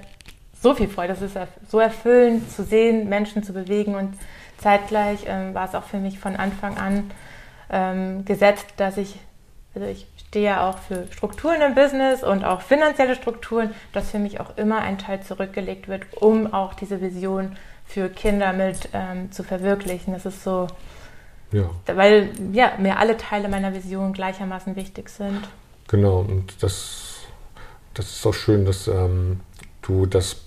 so 0.61 0.75
viel 0.75 0.87
Freude. 0.87 1.13
Das 1.13 1.21
ist 1.21 1.37
so 1.67 1.79
erfüllend 1.79 2.51
zu 2.51 2.63
sehen, 2.63 3.09
Menschen 3.09 3.43
zu 3.43 3.53
bewegen. 3.53 3.95
Und 3.95 4.13
zeitgleich 4.57 5.25
ähm, 5.27 5.53
war 5.53 5.67
es 5.67 5.75
auch 5.75 5.83
für 5.83 5.97
mich 5.97 6.19
von 6.19 6.35
Anfang 6.35 6.77
an 6.77 7.11
ähm, 7.69 8.25
gesetzt, 8.25 8.67
dass 8.77 8.97
ich, 8.97 9.19
also 9.73 9.87
ich 9.87 10.07
stehe 10.27 10.45
ja 10.45 10.69
auch 10.69 10.77
für 10.77 11.07
Strukturen 11.11 11.61
im 11.61 11.75
Business 11.75 12.23
und 12.23 12.45
auch 12.45 12.61
finanzielle 12.61 13.15
Strukturen, 13.15 13.73
dass 13.93 14.11
für 14.11 14.19
mich 14.19 14.39
auch 14.39 14.57
immer 14.57 14.79
ein 14.79 14.97
Teil 14.97 15.21
zurückgelegt 15.21 15.87
wird, 15.87 16.03
um 16.21 16.53
auch 16.53 16.73
diese 16.73 17.01
Vision 17.01 17.57
für 17.85 18.07
Kinder 18.09 18.53
mit 18.53 18.89
ähm, 18.93 19.31
zu 19.31 19.43
verwirklichen. 19.43 20.13
Das 20.13 20.25
ist 20.25 20.43
so, 20.43 20.67
ja. 21.51 21.69
weil 21.87 22.29
ja, 22.53 22.73
mir 22.77 22.97
alle 22.97 23.17
Teile 23.17 23.49
meiner 23.49 23.73
Vision 23.73 24.13
gleichermaßen 24.13 24.75
wichtig 24.75 25.09
sind. 25.09 25.49
Genau, 25.91 26.21
und 26.21 26.53
das, 26.61 27.17
das 27.93 28.09
ist 28.11 28.25
auch 28.25 28.33
schön, 28.33 28.63
dass 28.63 28.87
ähm, 28.87 29.41
du 29.81 30.05
das, 30.05 30.37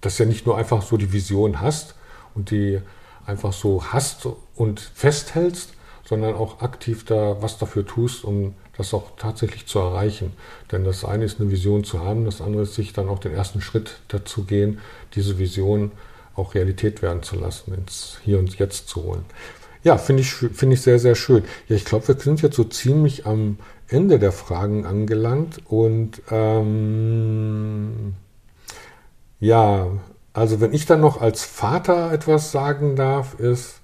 das 0.00 0.18
ja 0.18 0.26
nicht 0.26 0.46
nur 0.46 0.58
einfach 0.58 0.82
so 0.82 0.96
die 0.96 1.12
Vision 1.12 1.60
hast 1.60 1.94
und 2.34 2.50
die 2.50 2.80
einfach 3.24 3.52
so 3.52 3.84
hast 3.92 4.26
und 4.56 4.80
festhältst, 4.80 5.74
sondern 6.04 6.34
auch 6.34 6.60
aktiv 6.60 7.04
da 7.04 7.40
was 7.40 7.58
dafür 7.58 7.86
tust, 7.86 8.24
um 8.24 8.54
das 8.76 8.92
auch 8.94 9.16
tatsächlich 9.16 9.66
zu 9.66 9.78
erreichen. 9.78 10.32
Denn 10.72 10.82
das 10.82 11.04
eine 11.04 11.24
ist 11.24 11.40
eine 11.40 11.52
Vision 11.52 11.84
zu 11.84 12.00
haben, 12.00 12.24
das 12.24 12.40
andere 12.40 12.62
ist 12.62 12.74
sich 12.74 12.92
dann 12.92 13.08
auch 13.08 13.20
den 13.20 13.32
ersten 13.32 13.60
Schritt 13.60 14.00
dazu 14.08 14.42
gehen, 14.42 14.80
diese 15.14 15.38
Vision 15.38 15.92
auch 16.34 16.56
Realität 16.56 17.00
werden 17.00 17.22
zu 17.22 17.36
lassen, 17.36 17.72
ins 17.74 18.18
Hier 18.24 18.40
und 18.40 18.58
Jetzt 18.58 18.88
zu 18.88 19.04
holen. 19.04 19.24
Ja, 19.84 19.98
finde 19.98 20.22
ich, 20.22 20.30
finde 20.32 20.74
ich 20.74 20.80
sehr, 20.80 20.98
sehr 20.98 21.14
schön. 21.14 21.44
Ja, 21.68 21.76
ich 21.76 21.84
glaube, 21.84 22.08
wir 22.08 22.16
sind 22.16 22.42
jetzt 22.42 22.56
so 22.56 22.64
ziemlich 22.64 23.24
am 23.24 23.58
Ende 23.88 24.18
der 24.18 24.32
Fragen 24.32 24.84
angelangt 24.84 25.60
und 25.68 26.22
ähm, 26.30 28.14
ja, 29.38 29.88
also 30.32 30.60
wenn 30.60 30.72
ich 30.72 30.86
dann 30.86 31.00
noch 31.00 31.20
als 31.20 31.44
Vater 31.44 32.12
etwas 32.12 32.52
sagen 32.52 32.96
darf, 32.96 33.38
ist, 33.38 33.80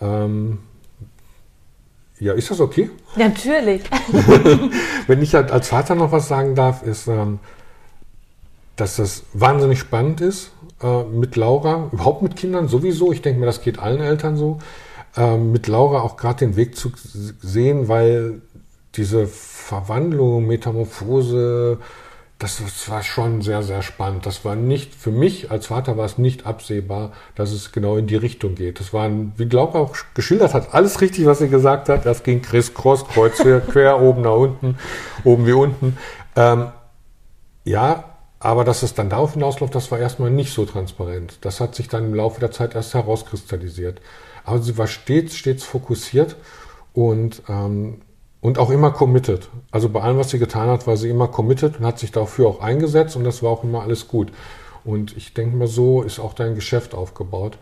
ähm, 0.00 0.58
ja, 2.18 2.34
ist 2.34 2.50
das 2.50 2.60
okay? 2.60 2.90
Natürlich. 3.16 3.82
wenn 5.06 5.22
ich 5.22 5.34
halt 5.34 5.50
als 5.50 5.68
Vater 5.68 5.94
noch 5.94 6.12
was 6.12 6.28
sagen 6.28 6.54
darf, 6.54 6.82
ist, 6.82 7.08
ähm, 7.08 7.40
dass 8.76 8.96
das 8.96 9.24
wahnsinnig 9.32 9.78
spannend 9.78 10.20
ist 10.20 10.52
äh, 10.82 11.04
mit 11.04 11.36
Laura, 11.36 11.88
überhaupt 11.90 12.22
mit 12.22 12.36
Kindern 12.36 12.68
sowieso. 12.68 13.12
Ich 13.12 13.22
denke 13.22 13.40
mir, 13.40 13.46
das 13.46 13.60
geht 13.60 13.78
allen 13.78 14.00
Eltern 14.00 14.36
so. 14.36 14.58
Äh, 15.16 15.36
mit 15.36 15.66
Laura 15.66 16.02
auch 16.02 16.16
gerade 16.16 16.46
den 16.46 16.56
Weg 16.56 16.76
zu 16.76 16.92
sehen, 16.96 17.88
weil 17.88 18.40
diese 18.94 19.26
Verwandlung, 19.26 20.46
Metamorphose, 20.46 21.78
das, 22.42 22.60
war 22.88 23.02
schon 23.04 23.40
sehr, 23.40 23.62
sehr 23.62 23.82
spannend. 23.82 24.26
Das 24.26 24.44
war 24.44 24.56
nicht, 24.56 24.94
für 24.94 25.12
mich 25.12 25.50
als 25.50 25.66
Vater 25.66 25.96
war 25.96 26.06
es 26.06 26.18
nicht 26.18 26.44
absehbar, 26.44 27.12
dass 27.36 27.52
es 27.52 27.70
genau 27.70 27.96
in 27.96 28.08
die 28.08 28.16
Richtung 28.16 28.56
geht. 28.56 28.80
Das 28.80 28.92
war, 28.92 29.08
wie 29.36 29.44
Laura 29.44 29.78
auch 29.78 29.94
geschildert 30.14 30.52
hat, 30.52 30.74
alles 30.74 31.00
richtig, 31.00 31.24
was 31.26 31.38
sie 31.38 31.48
gesagt 31.48 31.88
hat. 31.88 32.04
Das 32.04 32.24
ging 32.24 32.42
Chris 32.42 32.74
Cross, 32.74 33.06
Kreuz 33.06 33.36
quer, 33.70 34.00
oben 34.00 34.22
nach 34.22 34.34
unten, 34.34 34.76
oben 35.22 35.46
wie 35.46 35.52
unten. 35.52 35.96
Ähm, 36.34 36.72
ja, 37.64 38.04
aber 38.40 38.64
dass 38.64 38.82
es 38.82 38.94
dann 38.94 39.08
darauf 39.08 39.34
hinausläuft, 39.34 39.74
das 39.76 39.92
war 39.92 40.00
erstmal 40.00 40.30
nicht 40.30 40.52
so 40.52 40.66
transparent. 40.66 41.38
Das 41.42 41.60
hat 41.60 41.76
sich 41.76 41.86
dann 41.86 42.06
im 42.06 42.14
Laufe 42.14 42.40
der 42.40 42.50
Zeit 42.50 42.74
erst 42.74 42.94
herauskristallisiert. 42.94 44.00
Aber 44.44 44.58
sie 44.58 44.76
war 44.76 44.88
stets, 44.88 45.36
stets 45.36 45.62
fokussiert 45.62 46.34
und, 46.92 47.42
ähm, 47.48 48.00
und 48.42 48.58
auch 48.58 48.70
immer 48.70 48.90
committed. 48.90 49.48
Also 49.70 49.88
bei 49.88 50.02
allem, 50.02 50.18
was 50.18 50.30
sie 50.30 50.38
getan 50.38 50.68
hat, 50.68 50.86
war 50.86 50.98
sie 50.98 51.08
immer 51.08 51.28
committed 51.28 51.78
und 51.78 51.86
hat 51.86 51.98
sich 51.98 52.10
dafür 52.10 52.48
auch 52.48 52.60
eingesetzt 52.60 53.16
und 53.16 53.24
das 53.24 53.42
war 53.42 53.50
auch 53.50 53.64
immer 53.64 53.82
alles 53.82 54.08
gut. 54.08 54.30
Und 54.84 55.16
ich 55.16 55.32
denke 55.32 55.56
mal, 55.56 55.68
so 55.68 56.02
ist 56.02 56.18
auch 56.18 56.34
dein 56.34 56.56
Geschäft 56.56 56.92
aufgebaut. 56.92 57.56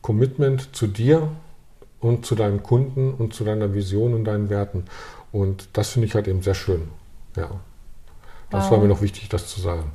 Commitment 0.00 0.74
zu 0.74 0.86
dir 0.88 1.28
und 2.00 2.24
zu 2.26 2.34
deinen 2.34 2.62
Kunden 2.62 3.12
und 3.12 3.34
zu 3.34 3.44
deiner 3.44 3.74
Vision 3.74 4.14
und 4.14 4.24
deinen 4.24 4.48
Werten. 4.48 4.86
Und 5.32 5.68
das 5.74 5.90
finde 5.90 6.08
ich 6.08 6.14
halt 6.14 6.26
eben 6.26 6.42
sehr 6.42 6.54
schön. 6.54 6.88
Ja. 7.36 7.50
Das 8.50 8.64
wow. 8.64 8.72
war 8.72 8.78
mir 8.78 8.88
noch 8.88 9.02
wichtig, 9.02 9.28
das 9.28 9.46
zu 9.48 9.60
sagen. 9.60 9.92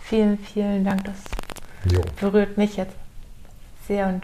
Vielen, 0.00 0.38
vielen 0.38 0.84
Dank. 0.84 1.04
Das 1.04 1.16
jo. 1.90 2.02
berührt 2.20 2.58
mich 2.58 2.76
jetzt 2.76 2.94
sehr 3.86 4.06
und 4.06 4.22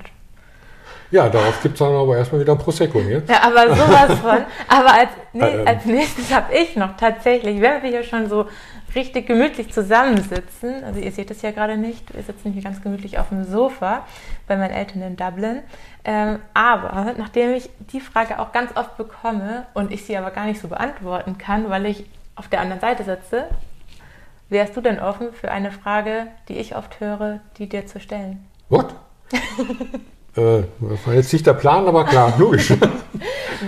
ja, 1.15 1.29
darauf 1.29 1.63
gibt 1.63 1.75
es 1.75 1.79
dann 1.79 1.95
aber 1.95 2.17
erstmal 2.17 2.41
wieder 2.41 2.55
ein 2.55 2.59
Prosecco, 2.59 3.01
ne? 3.01 3.23
Ja, 3.29 3.43
aber 3.43 3.73
sowas 3.73 4.19
von. 4.21 4.45
Aber 4.67 4.93
als, 4.93 5.11
ähm. 5.33 5.65
als 5.65 5.85
nächstes 5.85 6.35
habe 6.35 6.53
ich 6.53 6.75
noch 6.75 6.97
tatsächlich, 6.97 7.61
wenn 7.61 7.85
wir 7.85 7.91
hier 7.91 8.03
schon 8.03 8.29
so 8.29 8.47
richtig 8.97 9.29
gemütlich 9.29 9.73
zusammensitzen, 9.73 10.83
also 10.83 10.99
ihr 10.99 11.13
seht 11.13 11.31
es 11.31 11.41
ja 11.43 11.53
gerade 11.53 11.77
nicht, 11.77 12.13
wir 12.13 12.23
sitzen 12.25 12.53
hier 12.53 12.63
ganz 12.63 12.83
gemütlich 12.83 13.17
auf 13.21 13.29
dem 13.29 13.45
Sofa 13.45 14.05
bei 14.49 14.57
meinen 14.57 14.73
Eltern 14.73 15.03
in 15.03 15.15
Dublin. 15.15 15.61
Ähm, 16.05 16.41
aber 16.53 17.15
nachdem 17.17 17.55
ich 17.55 17.71
die 17.93 18.01
Frage 18.01 18.41
auch 18.41 18.51
ganz 18.51 18.77
oft 18.77 18.97
bekomme 18.97 19.67
und 19.73 19.93
ich 19.93 20.05
sie 20.05 20.17
aber 20.17 20.33
gar 20.33 20.47
nicht 20.47 20.61
so 20.61 20.67
beantworten 20.67 21.39
kann, 21.39 21.71
weil 21.71 21.87
ich 21.87 22.07
auf 22.35 22.49
der 22.49 22.61
anderen 22.61 22.81
Seite 22.81 23.05
sitze, 23.05 23.47
wärst 24.49 24.77
du 24.77 24.81
denn 24.81 24.99
offen 24.99 25.33
für 25.33 25.53
eine 25.53 25.71
Frage, 25.71 26.27
die 26.49 26.57
ich 26.59 26.75
oft 26.75 26.99
höre, 26.99 27.39
die 27.59 27.69
dir 27.69 27.87
zu 27.87 28.01
stellen? 28.01 28.45
What? 28.69 28.97
Äh, 30.37 30.63
das 30.81 31.07
war 31.07 31.15
jetzt 31.15 31.33
nicht 31.33 31.47
der 31.47 31.55
Plan, 31.55 31.87
aber 31.87 32.05
klar, 32.05 32.35
logisch. 32.39 32.73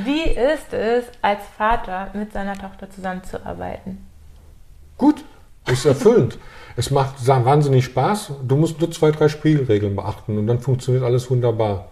Wie 0.05 0.23
ist 0.23 0.73
es, 0.73 1.05
als 1.23 1.41
Vater 1.57 2.11
mit 2.15 2.33
seiner 2.33 2.55
Tochter 2.55 2.91
zusammenzuarbeiten? 2.91 4.07
Gut, 4.99 5.25
ist 5.67 5.85
erfüllend. 5.85 6.39
es 6.77 6.91
macht 6.91 7.27
wahnsinnig 7.27 7.85
Spaß. 7.85 8.33
Du 8.47 8.57
musst 8.57 8.81
nur 8.81 8.91
zwei, 8.91 9.11
drei 9.11 9.29
Spielregeln 9.29 9.97
beachten 9.97 10.39
und 10.39 10.47
dann 10.47 10.61
funktioniert 10.61 11.05
alles 11.05 11.31
wunderbar. 11.31 11.89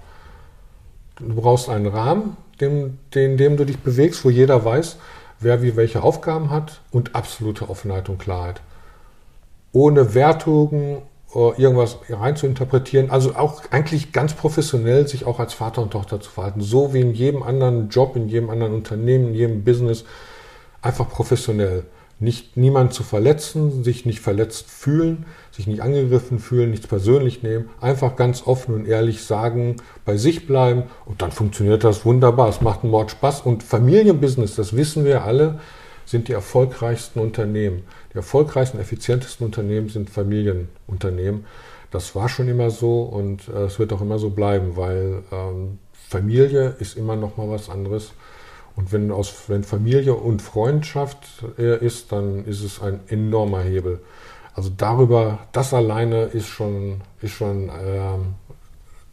Du 1.18 1.34
brauchst 1.34 1.68
einen 1.68 1.86
Rahmen, 1.86 2.36
in 2.58 2.98
dem, 3.14 3.36
dem 3.36 3.56
du 3.56 3.64
dich 3.64 3.78
bewegst, 3.78 4.24
wo 4.24 4.30
jeder 4.30 4.64
weiß, 4.64 4.96
wer 5.40 5.62
wie 5.62 5.76
welche 5.76 6.02
Aufgaben 6.02 6.50
hat 6.50 6.80
und 6.90 7.14
absolute 7.14 7.68
Offenheit 7.68 8.08
und 8.08 8.18
Klarheit. 8.18 8.60
Ohne 9.72 10.14
Wertungen 10.14 11.02
irgendwas 11.34 11.98
rein 12.08 12.36
zu 12.36 12.46
interpretieren. 12.46 13.10
Also 13.10 13.34
auch 13.34 13.62
eigentlich 13.70 14.12
ganz 14.12 14.34
professionell 14.34 15.08
sich 15.08 15.26
auch 15.26 15.40
als 15.40 15.52
Vater 15.52 15.82
und 15.82 15.90
Tochter 15.90 16.20
zu 16.20 16.30
verhalten. 16.30 16.60
So 16.60 16.94
wie 16.94 17.00
in 17.00 17.12
jedem 17.12 17.42
anderen 17.42 17.88
Job, 17.88 18.14
in 18.16 18.28
jedem 18.28 18.50
anderen 18.50 18.72
Unternehmen, 18.72 19.28
in 19.28 19.34
jedem 19.34 19.64
Business. 19.64 20.04
Einfach 20.80 21.08
professionell. 21.08 21.84
Nicht 22.20 22.56
niemand 22.56 22.94
zu 22.94 23.02
verletzen, 23.02 23.82
sich 23.82 24.06
nicht 24.06 24.20
verletzt 24.20 24.70
fühlen, 24.70 25.26
sich 25.50 25.66
nicht 25.66 25.82
angegriffen 25.82 26.38
fühlen, 26.38 26.70
nichts 26.70 26.86
persönlich 26.86 27.42
nehmen. 27.42 27.68
Einfach 27.80 28.14
ganz 28.14 28.46
offen 28.46 28.74
und 28.74 28.86
ehrlich 28.86 29.24
sagen, 29.24 29.76
bei 30.04 30.16
sich 30.16 30.46
bleiben 30.46 30.84
und 31.06 31.22
dann 31.22 31.32
funktioniert 31.32 31.82
das 31.82 32.04
wunderbar. 32.04 32.48
Es 32.48 32.60
macht 32.60 32.84
einen 32.84 32.92
Mord 32.92 33.10
Spaß. 33.10 33.40
Und 33.40 33.64
Familienbusiness, 33.64 34.54
das 34.54 34.76
wissen 34.76 35.04
wir 35.04 35.24
alle, 35.24 35.58
sind 36.06 36.28
die 36.28 36.32
erfolgreichsten 36.32 37.18
Unternehmen. 37.18 37.82
Die 38.14 38.18
erfolgreichsten, 38.18 38.78
effizientesten 38.78 39.44
Unternehmen 39.44 39.88
sind 39.88 40.08
Familienunternehmen. 40.08 41.46
Das 41.90 42.14
war 42.14 42.28
schon 42.28 42.48
immer 42.48 42.70
so 42.70 43.02
und 43.02 43.48
äh, 43.48 43.64
es 43.64 43.78
wird 43.78 43.92
auch 43.92 44.00
immer 44.00 44.18
so 44.18 44.30
bleiben, 44.30 44.76
weil 44.76 45.22
ähm, 45.32 45.78
Familie 45.92 46.76
ist 46.78 46.96
immer 46.96 47.16
noch 47.16 47.36
mal 47.36 47.50
was 47.50 47.68
anderes. 47.68 48.12
Und 48.76 48.92
wenn, 48.92 49.10
aus, 49.10 49.44
wenn 49.48 49.64
Familie 49.64 50.14
und 50.14 50.42
Freundschaft 50.42 51.18
äh, 51.58 51.84
ist, 51.84 52.12
dann 52.12 52.44
ist 52.44 52.62
es 52.62 52.80
ein 52.80 53.00
enormer 53.08 53.62
Hebel. 53.62 54.00
Also 54.54 54.70
darüber, 54.76 55.40
das 55.52 55.74
alleine 55.74 56.24
ist 56.24 56.46
schon, 56.46 57.00
ist 57.20 57.32
schon 57.32 57.70
ähm, 57.84 58.34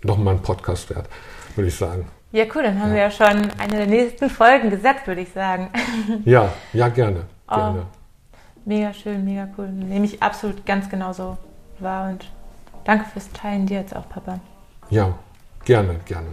nochmal 0.03 0.35
ein 0.35 0.41
Podcast 0.41 0.89
wert, 0.91 1.07
würde 1.55 1.69
ich 1.69 1.75
sagen. 1.75 2.07
Ja, 2.31 2.45
cool, 2.55 2.63
dann 2.63 2.79
haben 2.79 2.89
ja. 2.89 2.95
wir 2.95 3.01
ja 3.01 3.11
schon 3.11 3.51
eine 3.59 3.77
der 3.77 3.87
nächsten 3.87 4.29
Folgen 4.29 4.69
gesetzt, 4.69 5.05
würde 5.05 5.21
ich 5.21 5.31
sagen. 5.31 5.69
Ja, 6.25 6.53
ja, 6.73 6.87
gerne. 6.89 7.25
Oh, 7.53 7.55
gerne. 7.55 7.85
Mega 8.65 8.93
schön, 8.93 9.25
mega 9.25 9.47
cool. 9.57 9.69
Nehme 9.69 10.05
ich 10.05 10.21
absolut 10.21 10.65
ganz 10.65 10.89
genauso 10.89 11.37
wahr 11.79 12.09
und 12.09 12.29
danke 12.83 13.05
fürs 13.05 13.31
Teilen 13.31 13.65
dir 13.65 13.79
jetzt 13.79 13.95
auch, 13.95 14.07
Papa. 14.07 14.39
Ja, 14.89 15.17
gerne, 15.65 15.99
gerne. 16.05 16.27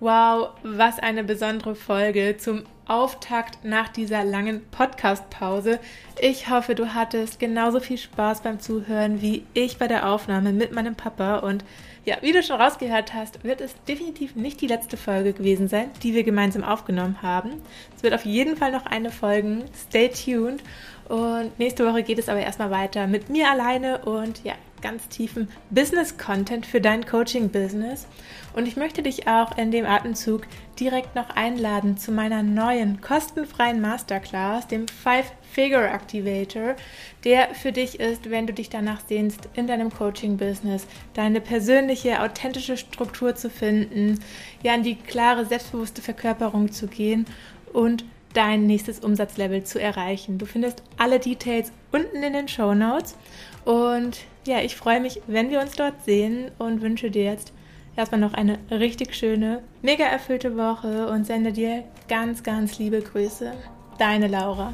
Wow, 0.00 0.50
was 0.62 0.98
eine 1.00 1.24
besondere 1.24 1.74
Folge 1.74 2.36
zum 2.38 2.62
Auftakt 2.86 3.64
nach 3.64 3.88
dieser 3.88 4.24
langen 4.24 4.64
Podcast-Pause. 4.70 5.80
Ich 6.20 6.48
hoffe, 6.50 6.74
du 6.74 6.94
hattest 6.94 7.40
genauso 7.40 7.80
viel 7.80 7.98
Spaß 7.98 8.42
beim 8.42 8.60
Zuhören 8.60 9.20
wie 9.20 9.44
ich 9.54 9.76
bei 9.76 9.88
der 9.88 10.08
Aufnahme 10.08 10.52
mit 10.52 10.72
meinem 10.72 10.94
Papa 10.94 11.38
und 11.38 11.64
ja, 12.04 12.16
wie 12.22 12.32
du 12.32 12.42
schon 12.42 12.58
rausgehört 12.58 13.12
hast, 13.12 13.44
wird 13.44 13.60
es 13.60 13.74
definitiv 13.86 14.34
nicht 14.34 14.62
die 14.62 14.66
letzte 14.66 14.96
Folge 14.96 15.34
gewesen 15.34 15.68
sein, 15.68 15.90
die 16.02 16.14
wir 16.14 16.24
gemeinsam 16.24 16.64
aufgenommen 16.64 17.20
haben. 17.20 17.60
Es 17.94 18.02
wird 18.02 18.14
auf 18.14 18.24
jeden 18.24 18.56
Fall 18.56 18.72
noch 18.72 18.86
eine 18.86 19.10
folgen. 19.10 19.64
Stay 19.76 20.08
tuned. 20.08 20.62
Und 21.08 21.58
nächste 21.58 21.86
Woche 21.86 22.02
geht 22.02 22.18
es 22.18 22.28
aber 22.28 22.40
erstmal 22.40 22.70
weiter 22.70 23.06
mit 23.06 23.30
mir 23.30 23.50
alleine 23.50 23.98
und 24.04 24.44
ja, 24.44 24.54
ganz 24.82 25.08
tiefen 25.08 25.48
Business-Content 25.70 26.66
für 26.66 26.80
dein 26.80 27.06
Coaching-Business. 27.06 28.06
Und 28.54 28.66
ich 28.66 28.76
möchte 28.76 29.02
dich 29.02 29.26
auch 29.26 29.56
in 29.56 29.70
dem 29.70 29.86
Atemzug 29.86 30.42
direkt 30.78 31.14
noch 31.14 31.30
einladen 31.30 31.96
zu 31.96 32.12
meiner 32.12 32.42
neuen 32.42 33.00
kostenfreien 33.00 33.80
Masterclass, 33.80 34.66
dem 34.66 34.86
Five-Figure 34.86 35.88
Activator, 35.88 36.76
der 37.24 37.54
für 37.54 37.72
dich 37.72 38.00
ist, 38.00 38.30
wenn 38.30 38.46
du 38.46 38.52
dich 38.52 38.68
danach 38.68 39.00
sehnst, 39.06 39.48
in 39.54 39.66
deinem 39.66 39.90
Coaching-Business 39.90 40.86
deine 41.14 41.40
persönliche, 41.40 42.22
authentische 42.22 42.76
Struktur 42.76 43.34
zu 43.34 43.50
finden, 43.50 44.20
ja, 44.62 44.74
in 44.74 44.82
die 44.82 44.96
klare, 44.96 45.46
selbstbewusste 45.46 46.02
Verkörperung 46.02 46.70
zu 46.70 46.86
gehen 46.86 47.26
und 47.72 48.04
dein 48.38 48.68
nächstes 48.68 49.00
Umsatzlevel 49.00 49.64
zu 49.64 49.80
erreichen. 49.80 50.38
Du 50.38 50.46
findest 50.46 50.84
alle 50.96 51.18
Details 51.18 51.72
unten 51.90 52.22
in 52.22 52.32
den 52.32 52.46
Show 52.46 52.72
Notes. 52.72 53.16
Und 53.64 54.20
ja, 54.46 54.60
ich 54.60 54.76
freue 54.76 55.00
mich, 55.00 55.20
wenn 55.26 55.50
wir 55.50 55.60
uns 55.60 55.72
dort 55.72 56.04
sehen 56.04 56.52
und 56.56 56.80
wünsche 56.80 57.10
dir 57.10 57.24
jetzt 57.24 57.52
erstmal 57.96 58.20
noch 58.20 58.34
eine 58.34 58.60
richtig 58.70 59.16
schöne, 59.16 59.64
mega 59.82 60.04
erfüllte 60.04 60.56
Woche 60.56 61.08
und 61.08 61.26
sende 61.26 61.52
dir 61.52 61.82
ganz, 62.08 62.44
ganz 62.44 62.78
liebe 62.78 63.00
Grüße. 63.00 63.52
Deine 63.98 64.28
Laura. 64.28 64.72